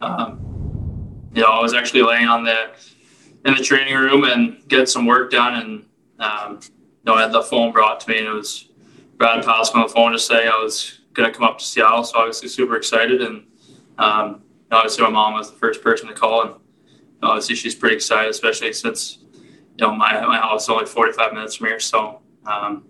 um, 0.02 1.30
you 1.34 1.42
know, 1.42 1.50
I 1.50 1.62
was 1.62 1.74
actually 1.74 2.04
laying 2.04 2.28
on 2.28 2.44
the 2.44 2.70
in 3.46 3.56
the 3.56 3.64
training 3.64 3.96
room 3.96 4.24
and 4.24 4.68
get 4.68 4.90
some 4.90 5.06
work 5.06 5.32
done, 5.32 5.54
and 5.62 5.86
um, 6.20 6.60
you 6.64 6.70
know, 7.06 7.16
I 7.16 7.22
had 7.22 7.32
the 7.32 7.42
phone 7.42 7.72
brought 7.72 8.00
to 8.02 8.10
me, 8.10 8.20
and 8.20 8.28
it 8.28 8.32
was 8.32 8.70
Brad 9.18 9.44
Pascall 9.44 9.76
on 9.76 9.82
the 9.84 9.94
phone 9.94 10.12
to 10.12 10.20
say 10.20 10.48
I 10.48 10.62
was 10.62 11.02
going 11.14 11.32
to 11.32 11.38
come 11.38 11.48
up 11.48 11.60
to 11.60 11.66
Seattle. 11.66 12.04
So 12.04 12.18
obviously 12.18 12.50
super 12.50 12.76
excited, 12.76 13.22
and 13.22 13.46
um, 13.98 14.44
obviously 14.72 15.04
my 15.04 15.10
mom 15.10 15.34
was 15.34 15.52
the 15.52 15.58
first 15.58 15.82
person 15.82 16.08
to 16.08 16.14
call, 16.14 16.42
and 16.44 16.54
obviously 17.22 17.56
she's 17.56 17.76
pretty 17.76 17.96
excited, 17.96 18.30
especially 18.30 18.74
since 18.74 19.20
you 19.34 19.86
know 19.86 19.94
my 19.94 20.26
my 20.26 20.38
house 20.38 20.64
is 20.64 20.70
only 20.70 20.86
45 20.86 21.34
minutes 21.34 21.56
from 21.56 21.68
here. 21.68 21.80
So 21.80 22.22
um, 22.46 22.86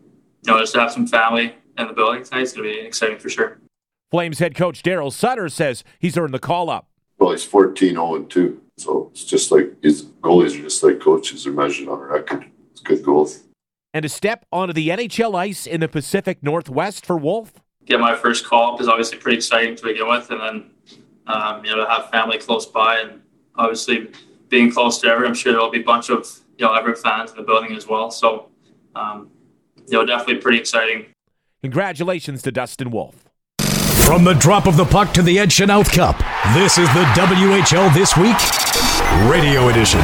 you 0.45 0.53
know, 0.53 0.59
just 0.59 0.73
to 0.73 0.79
have 0.79 0.91
some 0.91 1.07
family 1.07 1.55
in 1.77 1.87
the 1.87 1.93
building 1.93 2.23
tonight 2.23 2.41
is 2.41 2.53
going 2.53 2.67
to 2.67 2.73
be 2.73 2.79
exciting 2.85 3.19
for 3.19 3.29
sure. 3.29 3.59
Flames 4.09 4.39
head 4.39 4.55
coach 4.55 4.81
Daryl 4.83 5.11
Sutter 5.11 5.49
says 5.49 5.83
he's 5.99 6.17
earned 6.17 6.33
the 6.33 6.39
call 6.39 6.69
up. 6.69 6.86
Well, 7.17 7.31
he's 7.31 7.43
14 7.43 7.91
0 7.91 8.15
and 8.15 8.29
2. 8.29 8.61
So 8.77 9.09
it's 9.11 9.25
just 9.25 9.51
like 9.51 9.73
his 9.81 10.05
goalies 10.21 10.57
are 10.57 10.63
just 10.63 10.83
like 10.83 10.99
coaches 10.99 11.47
are 11.47 11.51
measured 11.51 11.87
on 11.87 11.99
a 11.99 12.05
record. 12.05 12.45
It's 12.71 12.81
good 12.81 13.03
goals. 13.03 13.43
And 13.93 14.05
a 14.05 14.09
step 14.09 14.45
onto 14.51 14.73
the 14.73 14.89
NHL 14.89 15.35
ice 15.35 15.65
in 15.65 15.79
the 15.79 15.87
Pacific 15.87 16.43
Northwest 16.43 17.05
for 17.05 17.17
Wolf? 17.17 17.53
Get 17.85 17.99
my 17.99 18.15
first 18.15 18.45
call 18.45 18.75
up 18.75 18.81
is 18.81 18.87
obviously 18.87 19.17
pretty 19.17 19.37
exciting 19.37 19.75
to 19.75 19.83
begin 19.83 20.07
with. 20.07 20.29
And 20.29 20.41
then, 20.41 20.71
um, 21.25 21.65
you 21.65 21.71
know, 21.71 21.83
to 21.83 21.89
have 21.89 22.09
family 22.11 22.37
close 22.37 22.65
by 22.65 22.99
and 22.99 23.21
obviously 23.55 24.11
being 24.49 24.71
close 24.71 24.99
to 25.01 25.07
Everett, 25.07 25.29
I'm 25.29 25.33
sure 25.33 25.53
there'll 25.53 25.71
be 25.71 25.81
a 25.81 25.83
bunch 25.83 26.09
of, 26.09 26.27
you 26.57 26.65
know, 26.65 26.73
Everett 26.73 26.99
fans 26.99 27.31
in 27.31 27.37
the 27.37 27.43
building 27.43 27.75
as 27.75 27.87
well. 27.87 28.11
So, 28.11 28.49
um, 28.95 29.31
you 29.87 29.97
know, 29.97 30.05
definitely 30.05 30.41
pretty 30.41 30.59
exciting. 30.59 31.07
Congratulations 31.63 32.43
to 32.43 32.51
Dustin 32.51 32.91
Wolf. 32.91 33.26
From 34.07 34.23
the 34.23 34.35
drop 34.35 34.67
of 34.67 34.77
the 34.77 34.85
puck 34.85 35.13
to 35.15 35.21
the 35.21 35.37
Ed 35.37 35.49
Chynoweth 35.49 35.91
Cup, 35.91 36.17
this 36.53 36.77
is 36.77 36.87
the 36.93 37.03
WHL 37.17 37.93
This 37.93 38.15
Week 38.15 38.37
Radio 39.29 39.67
Edition. 39.67 39.99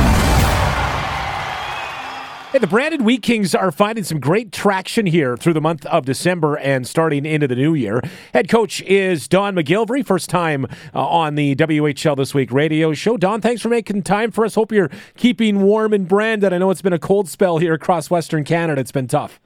Hey, 2.51 2.59
the 2.59 2.67
Brandon 2.67 3.05
Wheat 3.05 3.21
Kings 3.21 3.55
are 3.55 3.71
finding 3.71 4.03
some 4.03 4.19
great 4.19 4.51
traction 4.51 5.05
here 5.05 5.37
through 5.37 5.53
the 5.53 5.61
month 5.61 5.85
of 5.85 6.05
December 6.05 6.57
and 6.57 6.85
starting 6.85 7.25
into 7.25 7.47
the 7.47 7.55
new 7.55 7.75
year. 7.75 8.01
Head 8.33 8.49
coach 8.49 8.81
is 8.81 9.29
Don 9.29 9.55
MacGillivray, 9.55 10.05
first 10.05 10.29
time 10.29 10.65
uh, 10.93 11.07
on 11.07 11.35
the 11.35 11.55
WHL 11.55 12.17
This 12.17 12.33
Week 12.33 12.51
radio 12.51 12.91
show. 12.91 13.15
Don, 13.15 13.39
thanks 13.39 13.61
for 13.61 13.69
making 13.69 14.03
time 14.03 14.31
for 14.31 14.43
us. 14.43 14.55
Hope 14.55 14.73
you're 14.73 14.91
keeping 15.15 15.61
warm 15.61 15.93
in 15.93 16.03
Brandon. 16.03 16.51
I 16.51 16.57
know 16.57 16.71
it's 16.71 16.81
been 16.81 16.91
a 16.91 16.99
cold 16.99 17.29
spell 17.29 17.57
here 17.57 17.73
across 17.73 18.09
Western 18.09 18.43
Canada. 18.43 18.81
It's 18.81 18.91
been 18.91 19.07
tough. 19.07 19.39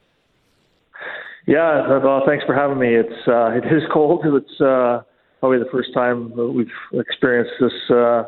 Yeah, 1.48 1.98
well, 2.04 2.24
thanks 2.26 2.44
for 2.44 2.54
having 2.54 2.78
me. 2.78 2.94
It's 2.94 3.26
uh, 3.26 3.50
it 3.56 3.64
is 3.64 3.82
cold. 3.90 4.20
It's 4.22 4.60
uh, 4.60 5.00
probably 5.40 5.58
the 5.58 5.70
first 5.72 5.94
time 5.94 6.30
we've 6.54 6.66
experienced 6.92 7.52
this 7.58 7.72
uh, 7.90 8.24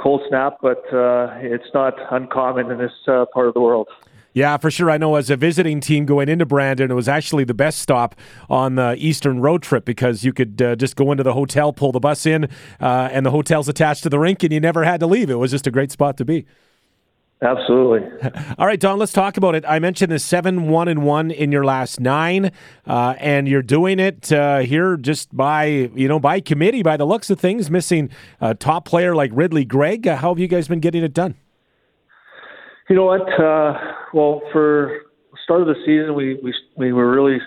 cold 0.00 0.22
snap, 0.28 0.58
but 0.62 0.84
uh, 0.94 1.34
it's 1.40 1.68
not 1.74 1.94
uncommon 2.12 2.70
in 2.70 2.78
this 2.78 2.92
uh, 3.08 3.24
part 3.34 3.48
of 3.48 3.54
the 3.54 3.60
world. 3.60 3.88
Yeah, 4.34 4.56
for 4.56 4.70
sure. 4.70 4.88
I 4.88 4.98
know 4.98 5.16
as 5.16 5.30
a 5.30 5.36
visiting 5.36 5.80
team 5.80 6.06
going 6.06 6.28
into 6.28 6.46
Brandon, 6.46 6.92
it 6.92 6.94
was 6.94 7.08
actually 7.08 7.42
the 7.42 7.54
best 7.54 7.80
stop 7.80 8.14
on 8.48 8.76
the 8.76 8.94
Eastern 8.96 9.40
road 9.40 9.64
trip 9.64 9.84
because 9.84 10.22
you 10.22 10.32
could 10.32 10.62
uh, 10.62 10.76
just 10.76 10.94
go 10.94 11.10
into 11.10 11.24
the 11.24 11.32
hotel, 11.32 11.72
pull 11.72 11.90
the 11.90 11.98
bus 11.98 12.24
in, 12.24 12.44
uh, 12.80 13.08
and 13.10 13.26
the 13.26 13.32
hotel's 13.32 13.68
attached 13.68 14.04
to 14.04 14.08
the 14.08 14.18
rink, 14.18 14.44
and 14.44 14.52
you 14.52 14.60
never 14.60 14.84
had 14.84 15.00
to 15.00 15.08
leave. 15.08 15.28
It 15.28 15.36
was 15.36 15.50
just 15.50 15.66
a 15.66 15.72
great 15.72 15.90
spot 15.90 16.16
to 16.18 16.24
be. 16.24 16.46
Absolutely. 17.40 18.00
All 18.58 18.66
right, 18.66 18.80
Don, 18.80 18.98
let's 18.98 19.12
talk 19.12 19.36
about 19.36 19.54
it. 19.54 19.64
I 19.66 19.78
mentioned 19.78 20.10
the 20.10 20.18
seven, 20.18 20.68
one, 20.68 20.88
and 20.88 21.04
one 21.04 21.30
in 21.30 21.52
your 21.52 21.64
last 21.64 22.00
nine, 22.00 22.50
uh, 22.84 23.14
and 23.18 23.46
you're 23.46 23.62
doing 23.62 24.00
it 24.00 24.32
uh, 24.32 24.58
here 24.58 24.96
just 24.96 25.36
by 25.36 25.66
you 25.66 26.08
know 26.08 26.18
by 26.18 26.40
committee, 26.40 26.82
by 26.82 26.96
the 26.96 27.04
looks 27.04 27.30
of 27.30 27.38
things. 27.38 27.70
Missing 27.70 28.10
a 28.40 28.56
top 28.56 28.84
player 28.84 29.14
like 29.14 29.30
Ridley 29.32 29.64
Greig. 29.64 30.08
Uh, 30.08 30.16
how 30.16 30.30
have 30.30 30.40
you 30.40 30.48
guys 30.48 30.66
been 30.66 30.80
getting 30.80 31.04
it 31.04 31.14
done? 31.14 31.36
You 32.88 32.96
know 32.96 33.04
what? 33.04 33.40
Uh, 33.40 33.78
well, 34.12 34.42
for 34.50 35.02
start 35.44 35.60
of 35.60 35.68
the 35.68 35.76
season, 35.86 36.14
we 36.14 36.40
we 36.42 36.52
we 36.76 36.92
were 36.92 37.10
really 37.10 37.38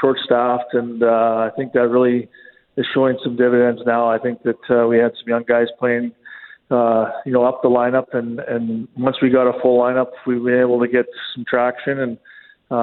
short 0.00 0.18
staffed, 0.24 0.74
and 0.74 1.02
uh, 1.02 1.06
I 1.06 1.50
think 1.56 1.72
that 1.72 1.88
really 1.88 2.28
is 2.76 2.86
showing 2.92 3.18
some 3.24 3.36
dividends 3.36 3.80
now. 3.86 4.08
I 4.08 4.18
think 4.18 4.42
that 4.42 4.58
uh, 4.70 4.86
we 4.86 4.98
had 4.98 5.12
some 5.18 5.28
young 5.28 5.44
guys 5.44 5.66
playing, 5.78 6.12
uh, 6.70 7.06
you 7.24 7.32
know, 7.32 7.44
up 7.44 7.62
the 7.62 7.68
lineup, 7.68 8.12
and 8.12 8.40
and 8.40 8.88
once 8.96 9.16
we 9.22 9.30
got 9.30 9.48
a 9.48 9.58
full 9.60 9.78
lineup, 9.80 10.10
we 10.26 10.38
were 10.38 10.60
able 10.60 10.80
to 10.80 10.88
get 10.88 11.06
some 11.34 11.44
traction, 11.48 12.00
and 12.00 12.18
uh, 12.70 12.74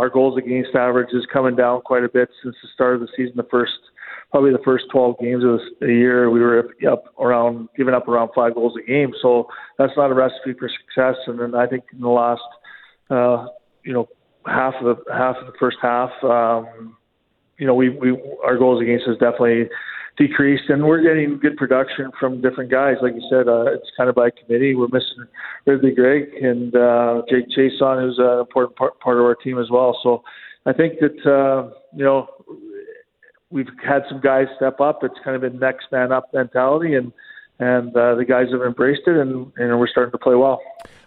our 0.00 0.08
goals 0.08 0.38
against 0.38 0.74
average 0.74 1.10
is 1.12 1.26
coming 1.32 1.54
down 1.54 1.82
quite 1.82 2.04
a 2.04 2.08
bit 2.08 2.28
since 2.42 2.56
the 2.62 2.68
start 2.74 2.94
of 2.94 3.00
the 3.00 3.08
season. 3.16 3.34
The 3.36 3.46
first, 3.50 3.72
probably 4.30 4.52
the 4.52 4.62
first 4.64 4.84
12 4.90 5.16
games 5.20 5.44
of 5.44 5.60
the 5.80 5.88
year, 5.88 6.30
we 6.30 6.40
were 6.40 6.70
up 6.90 7.04
around 7.20 7.68
giving 7.76 7.92
up 7.92 8.08
around 8.08 8.30
five 8.34 8.54
goals 8.54 8.72
a 8.82 8.86
game. 8.86 9.12
So 9.20 9.48
that's 9.76 9.92
not 9.96 10.10
a 10.10 10.14
recipe 10.14 10.54
for 10.58 10.68
success. 10.68 11.16
And 11.26 11.38
then 11.38 11.54
I 11.54 11.66
think 11.66 11.84
in 11.92 12.00
the 12.00 12.08
last, 12.08 12.40
uh, 13.10 13.48
you 13.84 13.92
know, 13.92 14.08
half 14.46 14.74
of 14.80 14.96
the 14.96 15.12
half 15.12 15.36
of 15.36 15.46
the 15.46 15.58
first 15.58 15.76
half. 15.82 16.10
Um, 16.22 16.96
you 17.58 17.66
know, 17.66 17.74
we 17.74 17.90
we 17.90 18.18
our 18.44 18.56
goals 18.56 18.82
against 18.82 19.06
us 19.06 19.14
definitely 19.20 19.68
decreased, 20.16 20.68
and 20.68 20.84
we're 20.84 21.02
getting 21.02 21.38
good 21.38 21.56
production 21.56 22.10
from 22.18 22.40
different 22.40 22.70
guys. 22.70 22.96
Like 23.02 23.14
you 23.14 23.26
said, 23.28 23.48
uh, 23.48 23.64
it's 23.72 23.90
kind 23.96 24.08
of 24.08 24.14
by 24.14 24.30
committee. 24.30 24.74
We're 24.74 24.88
missing 24.88 25.26
Ridley 25.66 25.92
Greig 25.92 26.34
and 26.42 26.74
uh, 26.74 27.22
Jake 27.28 27.48
Chiasson, 27.48 28.00
who's 28.00 28.18
an 28.18 28.40
important 28.40 28.76
part, 28.76 28.98
part 29.00 29.18
of 29.18 29.24
our 29.24 29.34
team 29.34 29.58
as 29.58 29.70
well. 29.70 29.98
So 30.02 30.22
I 30.66 30.72
think 30.72 31.00
that 31.00 31.26
uh, 31.26 31.74
you 31.94 32.04
know 32.04 32.28
we've 33.50 33.68
had 33.84 34.02
some 34.08 34.20
guys 34.20 34.46
step 34.56 34.80
up. 34.80 35.02
It's 35.02 35.18
kind 35.24 35.36
of 35.36 35.42
a 35.42 35.56
next 35.56 35.86
man 35.90 36.12
up 36.12 36.32
mentality, 36.32 36.94
and 36.94 37.12
and 37.58 37.96
uh, 37.96 38.14
the 38.14 38.24
guys 38.24 38.46
have 38.52 38.62
embraced 38.62 39.02
it, 39.06 39.16
and, 39.16 39.52
and 39.56 39.78
we're 39.78 39.86
starting 39.86 40.12
to 40.12 40.18
play 40.18 40.34
well. 40.34 40.60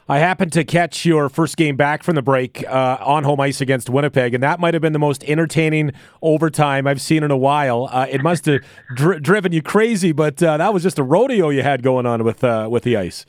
I 0.10 0.20
happened 0.20 0.54
to 0.54 0.64
catch 0.64 1.06
your 1.06 1.28
first 1.28 1.58
game 1.58 1.76
back 1.76 2.02
from 2.02 2.16
the 2.16 2.22
break 2.22 2.66
uh, 2.66 2.98
on 3.02 3.26
home 3.26 3.42
ice 3.42 3.60
against 3.60 3.90
Winnipeg, 3.90 4.34
and 4.34 4.42
that 4.42 4.58
might 4.58 4.74
have 4.74 4.82
been 4.82 4.94
the 4.94 5.00
most 5.00 5.22
entertaining 5.26 5.92
overtime 6.22 6.88
I've 6.88 7.02
seen 7.02 7.24
in 7.24 7.32
a 7.32 7.38
while. 7.38 7.90
Uh, 7.92 8.08
it 8.10 8.24
must 8.24 8.46
have 8.46 8.62
dri- 8.96 9.20
driven 9.20 9.52
you 9.52 9.62
crazy, 9.62 10.14
but 10.14 10.42
uh, 10.42 10.56
that 10.58 10.74
was 10.74 10.84
just 10.84 10.98
a 10.98 11.04
rodeo 11.04 11.50
you 11.50 11.62
had 11.62 11.84
going 11.84 12.06
on 12.06 12.24
with 12.24 12.42
uh, 12.42 12.70
with 12.72 12.84
the 12.84 12.96
ice. 12.96 13.26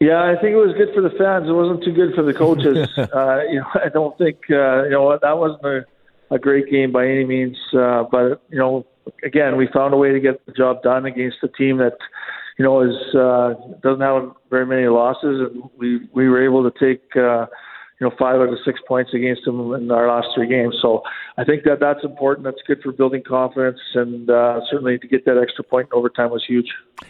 Yeah, 0.00 0.22
I 0.22 0.40
think 0.40 0.54
it 0.54 0.56
was 0.56 0.74
good 0.78 0.94
for 0.94 1.02
the 1.02 1.10
fans. 1.10 1.46
It 1.46 1.52
wasn't 1.52 1.84
too 1.84 1.92
good 1.92 2.14
for 2.14 2.22
the 2.22 2.32
coaches. 2.32 2.88
Uh, 2.98 3.42
you 3.50 3.60
know, 3.60 3.66
I 3.74 3.88
don't 3.90 4.16
think 4.16 4.38
uh, 4.50 4.84
you 4.84 4.90
know 4.90 5.18
that 5.20 5.36
wasn't 5.36 5.64
a, 5.64 5.84
a 6.30 6.38
great 6.38 6.70
game 6.70 6.90
by 6.90 7.06
any 7.06 7.26
means. 7.26 7.56
but 7.72 8.40
you 8.48 8.58
know, 8.58 8.86
again, 9.22 9.56
we 9.58 9.68
found 9.74 9.92
a 9.92 9.98
way 9.98 10.12
to 10.12 10.20
get 10.20 10.44
the 10.46 10.52
job 10.52 10.82
done 10.82 11.04
against 11.04 11.38
a 11.42 11.48
team 11.48 11.78
that 11.78 11.98
you 12.58 12.64
know, 12.64 12.82
is 12.82 13.14
uh, 13.14 13.54
doesn't 13.82 14.00
have 14.00 14.32
very 14.50 14.66
many 14.66 14.86
losses, 14.86 15.48
and 15.52 15.62
we 15.78 16.08
we 16.12 16.28
were 16.28 16.44
able 16.44 16.68
to 16.68 16.78
take 16.78 17.02
uh, 17.16 17.46
you 18.00 18.06
know 18.06 18.14
five 18.18 18.36
out 18.36 18.48
of 18.48 18.58
six 18.64 18.80
points 18.86 19.12
against 19.12 19.44
them 19.44 19.74
in 19.74 19.90
our 19.90 20.06
last 20.06 20.28
three 20.34 20.46
games. 20.46 20.76
So 20.80 21.02
I 21.36 21.44
think 21.44 21.64
that 21.64 21.80
that's 21.80 22.04
important. 22.04 22.44
That's 22.44 22.62
good 22.66 22.80
for 22.82 22.92
building 22.92 23.22
confidence, 23.26 23.80
and 23.94 24.30
uh, 24.30 24.60
certainly 24.70 24.98
to 24.98 25.08
get 25.08 25.24
that 25.24 25.36
extra 25.36 25.64
point 25.64 25.88
in 25.92 25.98
overtime 25.98 26.30
was 26.30 26.44
huge. 26.46 26.66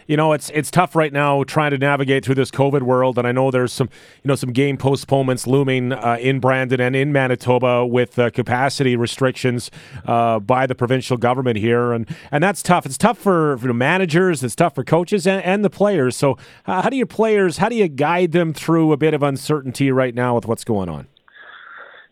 You 0.06 0.16
know, 0.16 0.32
it's 0.32 0.50
it's 0.50 0.70
tough 0.70 0.96
right 0.96 1.12
now 1.12 1.44
trying 1.44 1.72
to 1.72 1.78
navigate 1.78 2.24
through 2.24 2.36
this 2.36 2.50
COVID 2.50 2.82
world, 2.82 3.18
and 3.18 3.26
I 3.26 3.32
know 3.32 3.50
there's 3.50 3.72
some 3.72 3.90
you 4.22 4.28
know 4.28 4.34
some 4.34 4.52
game 4.52 4.78
postponements 4.78 5.46
looming 5.46 5.92
uh, 5.92 6.16
in 6.20 6.40
Brandon 6.40 6.80
and 6.80 6.96
in 6.96 7.12
Manitoba 7.12 7.86
with 7.86 8.18
uh, 8.18 8.30
capacity 8.30 8.96
restrictions 8.96 9.70
uh, 10.06 10.38
by 10.40 10.66
the 10.66 10.74
provincial 10.74 11.18
government 11.18 11.58
here, 11.58 11.92
and 11.92 12.08
and 12.30 12.42
that's 12.42 12.62
tough. 12.62 12.86
It's 12.86 12.98
tough 12.98 13.18
for, 13.18 13.58
managers, 13.58 14.42
it's 14.42 14.54
tough 14.54 14.74
for 14.74 14.84
coaches 14.84 15.26
and, 15.26 15.44
and 15.44 15.62
the 15.62 15.70
players. 15.70 16.16
So 16.16 16.38
how 16.64 16.88
do 16.88 16.96
your 16.96 17.06
players? 17.06 17.58
How 17.58 17.68
do 17.68 17.76
you 17.76 17.88
guide 17.88 18.32
them 18.32 18.54
through 18.54 18.92
a 18.92 18.96
bit 18.96 19.12
of 19.12 19.22
uncertainty 19.22 19.92
right 19.92 20.14
now 20.14 20.34
with 20.34 20.46
what's 20.46 20.64
going 20.64 20.77
on? 20.77 20.77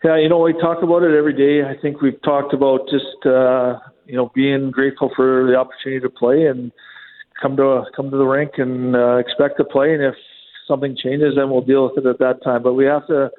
Yeah, 0.04 0.18
you 0.18 0.28
know, 0.28 0.38
we 0.38 0.52
talk 0.52 0.82
about 0.82 1.02
it 1.02 1.16
every 1.16 1.34
day. 1.34 1.68
I 1.68 1.80
think 1.80 2.00
we've 2.00 2.20
talked 2.22 2.54
about 2.54 2.88
just 2.90 3.26
uh, 3.26 3.78
you 4.04 4.16
know 4.16 4.30
being 4.34 4.70
grateful 4.70 5.10
for 5.16 5.46
the 5.46 5.56
opportunity 5.56 6.00
to 6.00 6.10
play 6.10 6.46
and 6.46 6.70
come 7.40 7.56
to 7.56 7.84
come 7.94 8.10
to 8.10 8.16
the 8.16 8.24
rink 8.24 8.52
and 8.58 8.94
uh, 8.94 9.16
expect 9.16 9.56
to 9.58 9.64
play. 9.64 9.94
And 9.94 10.02
if 10.02 10.14
something 10.68 10.96
changes, 11.02 11.34
then 11.36 11.50
we'll 11.50 11.62
deal 11.62 11.84
with 11.84 12.04
it 12.04 12.08
at 12.08 12.18
that 12.18 12.42
time. 12.44 12.62
But 12.62 12.74
we 12.74 12.84
have 12.84 13.06
to 13.08 13.30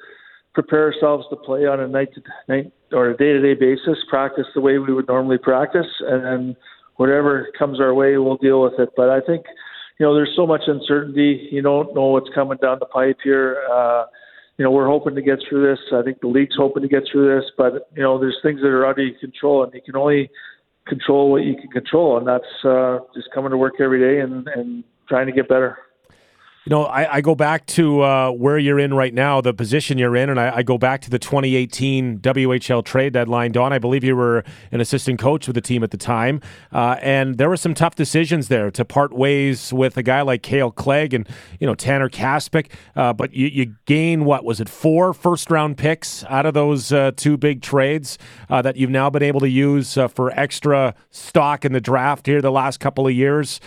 prepare 0.53 0.91
ourselves 0.91 1.25
to 1.29 1.36
play 1.36 1.65
on 1.67 1.79
a 1.79 1.88
night 1.88 2.10
to 2.15 2.22
night 2.48 2.72
or 2.91 3.12
a 3.12 3.17
day 3.17 3.34
to 3.34 3.41
day 3.41 3.53
basis, 3.53 3.98
practice 4.10 4.48
the 4.55 4.62
way 4.62 4.77
we 4.79 4.93
would 4.93 5.07
normally 5.07 5.38
practice, 5.38 5.88
and 6.01 6.25
then 6.25 6.55
whatever 6.96 7.48
comes 7.57 7.79
our 7.79 7.93
way, 7.93 8.17
we'll 8.17 8.38
deal 8.38 8.62
with 8.62 8.74
it. 8.79 8.89
But 8.98 9.10
I 9.10 9.22
think 9.22 9.46
you 10.00 10.05
know 10.05 10.15
there's 10.15 10.34
so 10.36 10.48
much 10.48 10.63
uncertainty. 10.67 11.48
You 11.51 11.62
don't 11.62 11.93
know 11.93 12.07
what's 12.07 12.29
coming 12.34 12.57
down 12.62 12.77
the 12.79 12.88
pipe 12.88 13.17
here. 13.24 13.57
Uh, 13.72 14.05
you 14.58 14.66
know, 14.66 14.72
we're 14.72 14.88
hoping 14.88 15.16
to 15.16 15.22
get 15.22 15.40
through 15.48 15.70
this. 15.70 15.80
I 15.94 16.02
think 16.02 16.20
the 16.22 16.28
league's 16.28 16.56
hoping 16.58 16.82
to 16.82 16.90
get 16.90 17.04
through 17.12 17.40
this, 17.40 17.50
but 17.58 17.90
you 17.96 18.02
know, 18.02 18.20
there's 18.20 18.38
things 18.42 18.62
that 18.62 18.68
are 18.68 18.86
out 18.86 19.00
of 19.00 19.06
your 19.06 19.20
control, 19.20 19.64
and 19.64 19.74
you 19.74 19.82
can 19.82 19.96
only 19.96 20.30
control 20.88 21.32
what 21.32 21.44
you 21.44 21.56
can 21.56 21.70
control, 21.70 22.18
and 22.18 22.28
that's 22.28 22.66
uh, 22.66 23.00
just 23.14 23.28
coming 23.34 23.52
to 23.52 23.58
work 23.58 23.76
every 23.80 24.00
day 24.00 24.22
and, 24.22 24.48
and 24.48 24.84
trying 25.08 25.28
to 25.28 25.32
get 25.32 25.48
better. 25.48 25.78
You 26.67 26.71
know, 26.71 26.83
I, 26.83 27.15
I 27.15 27.21
go 27.21 27.33
back 27.33 27.65
to 27.67 28.01
uh, 28.01 28.31
where 28.31 28.57
you're 28.57 28.77
in 28.77 28.93
right 28.93 29.13
now, 29.13 29.39
the 29.39 29.53
position 29.53 29.97
you're 29.97 30.17
in, 30.17 30.29
and 30.29 30.38
I, 30.38 30.57
I, 30.57 30.63
go 30.63 30.77
back 30.77 31.00
to 31.03 31.09
the 31.09 31.17
2018 31.17 32.19
WHL 32.19 32.83
trade 32.83 33.13
deadline. 33.13 33.53
Don, 33.53 33.71
I 33.71 33.79
believe 33.79 34.03
you 34.03 34.17
were 34.17 34.43
an 34.74 34.81
assistant 34.81 35.17
coach 35.17 35.47
with 35.47 35.53
the 35.53 35.62
team 35.62 35.81
at 35.81 35.91
the 35.91 35.97
time, 35.97 36.41
uh, 36.74 36.97
and 37.01 37.38
there 37.38 37.47
were 37.47 37.55
some 37.55 37.74
tough 37.74 37.95
decisions 37.95 38.50
there 38.50 38.69
to 38.69 38.83
part 38.83 39.13
ways 39.13 39.71
with 39.71 39.95
a 39.95 40.03
guy 40.03 40.21
like 40.24 40.43
Kale 40.43 40.69
Clague 40.69 41.13
and 41.13 41.25
you 41.57 41.65
know 41.65 41.74
Tanner 41.74 42.09
Kaspick. 42.09 42.69
Uh, 42.97 43.13
but 43.13 43.33
you, 43.33 43.47
you, 43.47 43.75
gain 43.86 44.25
what 44.25 44.43
was 44.43 44.59
it 44.59 44.67
four 44.67 45.13
first 45.13 45.50
round 45.50 45.77
picks 45.77 46.25
out 46.25 46.45
of 46.45 46.53
those 46.53 46.91
uh, 46.91 47.12
two 47.15 47.38
big 47.38 47.62
trades 47.62 48.17
uh, 48.50 48.62
that 48.62 48.75
you've 48.75 48.89
now 48.89 49.09
been 49.09 49.24
able 49.24 49.39
to 49.39 49.47
use 49.47 49.95
uh, 49.95 50.09
for 50.09 50.31
extra 50.38 50.93
stock 51.12 51.63
in 51.63 51.71
the 51.71 51.79
draft 51.79 52.25
here 52.25 52.41
the 52.41 52.51
last 52.51 52.81
couple 52.81 53.07
of 53.07 53.13
years. 53.13 53.62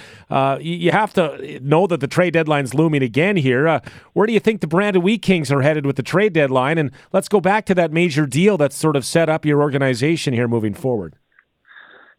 you 0.60 0.90
have 0.90 1.14
to 1.14 1.58
know 1.60 1.86
that 1.86 2.00
the 2.00 2.06
trade 2.06 2.34
deadline's 2.34 2.74
looming 2.74 2.89
looming 2.90 3.06
again 3.06 3.36
here. 3.36 3.68
Uh, 3.68 3.80
where 4.12 4.26
do 4.26 4.32
you 4.32 4.40
think 4.40 4.60
the 4.60 4.66
Brandon 4.66 5.02
Wheat 5.02 5.22
Kings 5.22 5.52
are 5.52 5.62
headed 5.62 5.86
with 5.86 5.96
the 5.96 6.02
trade 6.02 6.32
deadline? 6.32 6.78
And 6.78 6.90
let's 7.12 7.28
go 7.28 7.40
back 7.40 7.66
to 7.66 7.74
that 7.76 7.92
major 7.92 8.26
deal 8.26 8.56
that's 8.56 8.76
sort 8.76 8.96
of 8.96 9.04
set 9.04 9.28
up 9.28 9.44
your 9.44 9.62
organization 9.62 10.34
here 10.34 10.48
moving 10.48 10.74
forward. 10.74 11.14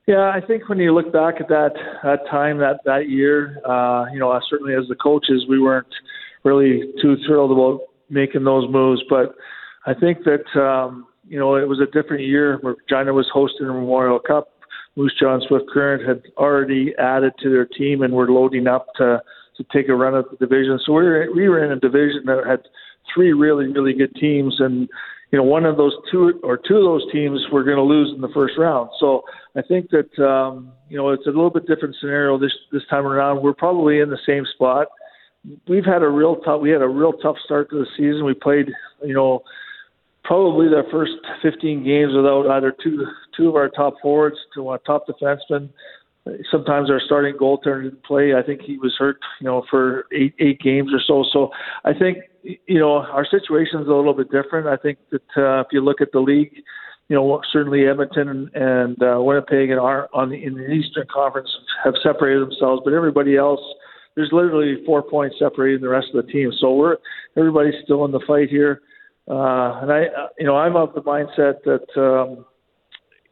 Yeah, 0.08 0.32
I 0.34 0.42
think 0.46 0.68
when 0.68 0.80
you 0.80 0.94
look 0.94 1.13
back 1.13 1.36
at 1.40 1.48
that 1.50 1.74
that 2.04 2.25
time 2.30 2.58
that 2.58 2.80
that 2.86 3.08
year, 3.08 3.60
uh, 3.66 4.06
you 4.12 4.20
know, 4.20 4.38
certainly 4.50 4.74
as 4.74 4.88
the 4.90 4.96
coaches, 4.96 5.46
we 5.48 5.60
weren't 5.60 5.94
really 6.44 6.92
too 7.01 7.18
thrilled 7.28 7.51
about 7.51 7.82
making 8.10 8.44
those 8.44 8.70
moves. 8.70 9.01
But 9.10 9.36
I 9.86 9.94
think 9.94 10.20
that 10.24 10.60
um, 10.60 11.06
you 11.28 11.38
know 11.38 11.56
it 11.56 11.68
was 11.68 11.80
a 11.80 11.86
different 11.86 12.24
year 12.24 12.60
Regina 12.63 13.13
was 13.13 13.30
hosting 13.32 13.68
the 13.68 13.74
Memorial 13.74 14.20
Cup. 14.20 14.50
Moose 14.98 15.13
Jaw 15.18 15.40
Swift 15.48 15.66
Current 15.72 16.06
had 16.06 16.24
already 16.36 16.94
added 16.98 17.34
to 17.44 17.50
their 17.50 17.66
team 17.66 18.01
and 18.01 18.13
were 18.13 18.30
loading 18.30 18.68
up 18.68 18.88
to 18.98 19.22
to 19.62 19.77
take 19.77 19.89
a 19.89 19.96
run 19.96 20.15
at 20.15 20.25
the 20.30 20.38
division. 20.38 20.80
So 20.86 20.94
we 20.94 21.03
were 21.03 21.27
we 21.36 21.50
were 21.50 21.63
in 21.63 21.72
a 21.72 21.80
division 21.80 22.24
that 22.25 22.44
had 22.46 22.62
three 23.13 23.34
really 23.34 23.68
really 23.68 23.94
good 23.94 24.15
teams, 24.15 24.56
and 24.60 24.89
you 25.32 25.38
know 25.38 25.44
one 25.44 25.65
of 25.65 25.77
those 25.77 25.94
two 26.12 26.39
or 26.44 26.58
two 26.58 26.77
of 26.77 26.84
those 26.84 27.12
teams 27.12 27.39
were 27.51 27.63
going 27.63 27.77
to 27.77 27.84
lose 27.84 28.13
in 28.13 28.22
the 28.22 28.32
first 28.34 28.58
round. 28.58 28.89
So 29.00 29.24
I 29.56 29.62
think 29.62 29.89
that 29.91 30.24
um, 30.24 30.72
you 30.89 30.98
know 30.98 31.10
it's 31.10 31.25
a 31.25 31.30
little 31.30 31.50
bit 31.50 31.68
different 31.68 31.96
scenario 32.00 32.38
this 32.38 32.53
this 32.72 32.84
time 32.89 33.06
around. 33.06 33.41
We're 33.41 33.53
probably 33.53 34.00
in 34.00 34.10
the 34.10 34.20
same 34.25 34.46
spot. 34.53 34.88
We've 35.68 35.86
had 35.86 36.03
a 36.03 36.10
real 36.10 36.38
tough 36.38 36.62
we 36.62 36.70
had 36.70 36.82
a 36.82 36.88
real 36.88 37.13
tough 37.13 37.38
start 37.46 37.70
to 37.72 37.80
the 37.80 37.88
season. 37.98 38.25
We 38.25 38.34
played 38.34 38.68
you 39.03 39.13
know 39.13 39.44
probably 40.24 40.68
the 40.68 40.84
first 40.91 41.13
15 41.41 41.84
games 41.84 42.13
without 42.15 42.48
either 42.51 42.74
two 42.84 43.06
two 43.36 43.50
of 43.50 43.56
our 43.56 43.70
top 43.70 43.96
forwards 44.01 44.38
to 44.56 44.70
our 44.70 44.77
top 44.80 45.08
defenseman 45.08 45.70
sometimes 46.51 46.90
our 46.90 47.01
starting 47.04 47.36
goaltender 47.36 47.84
didn't 47.84 48.04
play. 48.04 48.34
I 48.36 48.44
think 48.44 48.62
he 48.62 48.78
was 48.78 48.96
hurt, 48.98 49.20
you 49.40 49.46
know, 49.46 49.63
for 49.70 50.06
eight 50.12 50.34
eight 50.40 50.60
games 50.60 50.92
or 50.94 51.00
so. 51.06 51.25
So 51.32 51.50
I 51.84 51.94
think 51.98 52.20
you 52.44 52.80
know 52.80 52.98
our 52.98 53.25
situation 53.25 53.82
is 53.82 53.88
a 53.88 53.94
little 53.94 54.13
bit 54.13 54.32
different. 54.32 54.68
I 54.68 54.78
think 54.78 55.00
that 55.12 55.22
uh, 55.38 55.62
if 55.62 55.68
you 55.72 55.82
look 55.82 56.01
at 56.01 56.12
the 56.12 56.20
league, 56.20 56.54
you 57.10 57.16
know, 57.16 57.42
certainly 57.51 57.88
Edmonton 57.88 58.30
and, 58.30 58.50
and 58.54 59.04
uh, 59.04 59.22
Winnipeg 59.22 59.70
and 59.70 59.80
are 59.80 60.10
on 60.13 60.30
the 60.30 60.44
in 60.44 60.56
the 60.56 60.70
Eastern 60.70 61.08
Conference 61.12 61.50
have 61.84 61.96
separated 62.04 62.42
themselves, 62.42 62.82
but 62.86 62.94
everybody 62.94 63.38
else. 63.38 63.62
There's 64.13 64.30
literally 64.34 64.84
four 64.86 65.01
points 65.01 65.38
separating 65.40 65.80
the 65.80 65.88
rest 65.88 66.08
of 66.13 66.25
the 66.25 66.32
team, 66.32 66.51
so 66.60 66.75
we're 66.75 66.98
everybody's 67.38 67.75
still 67.86 68.04
in 68.04 68.12
the 68.12 68.20
fight 68.28 68.50
here. 68.50 68.82
Uh, 69.30 69.80
and 69.82 69.92
I, 69.92 70.04
you 70.38 70.46
know, 70.46 70.58
I'm 70.58 70.75
of 70.75 70.94
the 70.94 71.01
mindset 71.01 71.63
that 71.63 71.88
um, 71.96 72.46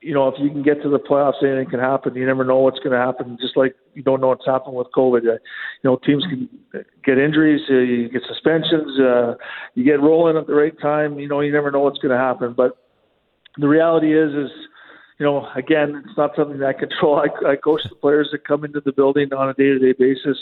you 0.02 0.14
know, 0.14 0.28
if 0.28 0.36
you 0.40 0.50
can 0.50 0.64
get 0.64 0.82
to 0.84 0.90
the 0.90 1.00
playoffs, 1.00 1.44
anything 1.44 1.70
can 1.70 1.80
happen. 1.80 2.16
You 2.16 2.26
never 2.26 2.44
know 2.44 2.60
what's 2.60 2.80
going 2.80 2.92
to 2.92 2.98
happen. 2.98 3.38
Just 3.40 3.58
like 3.58 3.76
you 3.94 4.04
don't 4.04 4.22
know 4.22 4.28
what's 4.28 4.46
happened 4.46 4.76
with 4.76 4.88
COVID. 4.96 5.20
Uh, 5.20 5.34
you 5.34 5.40
know, 5.84 5.98
teams 6.06 6.24
can 6.30 6.50
get 7.04 7.18
injuries, 7.18 7.62
uh, 7.70 7.74
you 7.74 8.10
get 8.10 8.22
suspensions, 8.28 9.00
uh, 9.00 9.36
you 9.76 9.84
get 9.84 10.00
rolling 10.02 10.38
at 10.38 10.48
the 10.48 10.54
right 10.54 10.80
time. 10.80 11.20
You 11.20 11.28
know, 11.28 11.42
you 11.42 11.52
never 11.52 11.72
know 11.72 11.82
what's 11.82 12.00
going 12.00 12.18
to 12.18 12.18
happen. 12.18 12.54
But 12.56 12.78
the 13.58 13.68
reality 13.68 14.18
is, 14.18 14.32
is 14.34 14.52
you 15.18 15.26
know, 15.26 15.48
again, 15.56 16.02
it's 16.06 16.18
not 16.18 16.32
something 16.36 16.60
that 16.60 16.68
I 16.68 16.74
control. 16.74 17.22
I, 17.46 17.52
I 17.52 17.56
coach 17.58 17.82
the 17.90 17.96
players 17.96 18.30
that 18.32 18.48
come 18.48 18.64
into 18.64 18.82
the 18.84 18.94
building 18.94 19.34
on 19.34 19.50
a 19.50 19.54
day-to-day 19.54 19.94
basis 20.00 20.38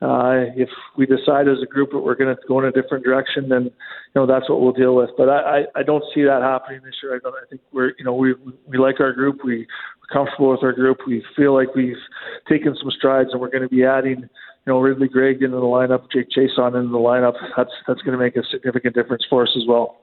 Uh, 0.00 0.46
if 0.54 0.68
we 0.96 1.06
decide 1.06 1.48
as 1.48 1.58
a 1.60 1.66
group 1.66 1.90
that 1.90 1.98
we're 1.98 2.14
going 2.14 2.34
to 2.34 2.40
go 2.46 2.60
in 2.60 2.66
a 2.66 2.70
different 2.70 3.04
direction, 3.04 3.48
then 3.48 3.64
you 3.64 3.70
know 4.14 4.26
that's 4.26 4.48
what 4.48 4.60
we'll 4.60 4.72
deal 4.72 4.94
with. 4.94 5.10
But 5.16 5.28
I, 5.28 5.38
I, 5.40 5.64
I 5.76 5.82
don't 5.82 6.04
see 6.14 6.22
that 6.22 6.40
happening 6.40 6.80
this 6.84 6.94
year. 7.02 7.16
I, 7.16 7.18
don't, 7.18 7.34
I 7.34 7.46
think 7.50 7.62
we're 7.72 7.92
you 7.98 8.04
know 8.04 8.14
we 8.14 8.34
we 8.66 8.78
like 8.78 9.00
our 9.00 9.12
group. 9.12 9.40
We, 9.42 9.66
we're 10.00 10.14
comfortable 10.14 10.52
with 10.52 10.62
our 10.62 10.72
group. 10.72 10.98
We 11.04 11.24
feel 11.34 11.52
like 11.52 11.74
we've 11.74 11.96
taken 12.48 12.76
some 12.80 12.92
strides, 12.92 13.30
and 13.32 13.40
we're 13.40 13.50
going 13.50 13.64
to 13.64 13.68
be 13.68 13.84
adding, 13.84 14.20
you 14.20 14.28
know, 14.66 14.78
Ridley 14.78 15.08
Greig 15.08 15.42
into 15.42 15.56
the 15.56 15.62
lineup, 15.62 16.04
Jake 16.12 16.28
Chiasson 16.30 16.78
into 16.78 16.92
the 16.92 16.98
lineup. 16.98 17.34
That's 17.56 17.72
that's 17.88 18.02
going 18.02 18.16
to 18.16 18.22
make 18.22 18.36
a 18.36 18.44
significant 18.52 18.94
difference 18.94 19.26
for 19.28 19.42
us 19.42 19.50
as 19.56 19.66
well. 19.66 19.98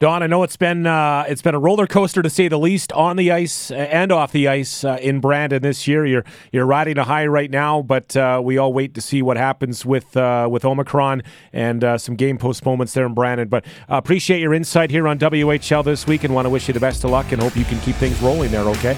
Don, 0.00 0.22
I 0.22 0.28
know 0.28 0.44
it's 0.44 0.56
been 0.56 0.86
uh, 0.86 1.24
it's 1.26 1.42
been 1.42 1.56
a 1.56 1.58
roller 1.58 1.88
coaster 1.88 2.22
to 2.22 2.30
say 2.30 2.46
the 2.46 2.58
least 2.58 2.92
on 2.92 3.16
the 3.16 3.32
ice 3.32 3.72
and 3.72 4.12
off 4.12 4.30
the 4.30 4.46
ice 4.46 4.84
uh, 4.84 4.96
in 5.02 5.18
Brandon 5.18 5.60
this 5.60 5.88
year. 5.88 6.06
You're 6.06 6.24
you're 6.52 6.66
riding 6.66 6.98
a 6.98 7.04
high 7.04 7.26
right 7.26 7.50
now, 7.50 7.82
but 7.82 8.16
uh, 8.16 8.40
we 8.42 8.58
all 8.58 8.72
wait 8.72 8.94
to 8.94 9.00
see 9.00 9.22
what 9.22 9.36
happens 9.36 9.84
with 9.84 10.16
uh, 10.16 10.46
with 10.48 10.64
Omicron 10.64 11.24
and 11.52 11.82
uh, 11.82 11.98
some 11.98 12.14
game 12.14 12.38
postponements 12.38 12.94
there 12.94 13.06
in 13.06 13.14
Brandon. 13.14 13.48
But 13.48 13.64
uh, 13.90 13.96
appreciate 13.96 14.40
your 14.40 14.54
insight 14.54 14.92
here 14.92 15.08
on 15.08 15.18
WHL 15.18 15.84
this 15.84 16.06
week, 16.06 16.22
and 16.22 16.32
want 16.32 16.46
to 16.46 16.50
wish 16.50 16.68
you 16.68 16.74
the 16.74 16.80
best 16.80 17.02
of 17.02 17.10
luck 17.10 17.32
and 17.32 17.42
hope 17.42 17.56
you 17.56 17.64
can 17.64 17.80
keep 17.80 17.96
things 17.96 18.22
rolling 18.22 18.52
there. 18.52 18.68
Okay. 18.68 18.96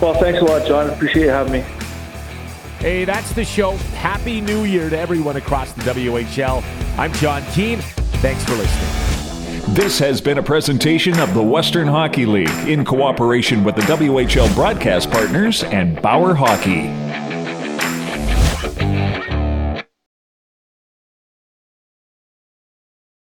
Well, 0.00 0.14
thanks 0.14 0.40
a 0.40 0.44
lot, 0.44 0.64
John. 0.68 0.88
Appreciate 0.88 1.24
you 1.24 1.30
having 1.30 1.52
me. 1.52 1.64
Hey, 2.78 3.04
that's 3.04 3.32
the 3.32 3.44
show. 3.44 3.72
Happy 3.96 4.40
New 4.40 4.62
Year 4.62 4.88
to 4.88 4.96
everyone 4.96 5.36
across 5.36 5.72
the 5.72 5.82
WHL. 5.82 6.62
I'm 6.96 7.12
John 7.14 7.42
Keane. 7.46 7.80
Thanks 8.20 8.44
for 8.44 8.52
listening. 8.52 9.17
This 9.74 9.98
has 9.98 10.20
been 10.20 10.38
a 10.38 10.42
presentation 10.42 11.20
of 11.20 11.34
the 11.34 11.42
Western 11.42 11.86
Hockey 11.86 12.26
League 12.26 12.48
in 12.68 12.84
cooperation 12.84 13.62
with 13.62 13.76
the 13.76 13.82
WHL 13.82 14.52
broadcast 14.54 15.10
partners 15.10 15.62
and 15.62 16.00
Bauer 16.00 16.34
Hockey. 16.34 17.07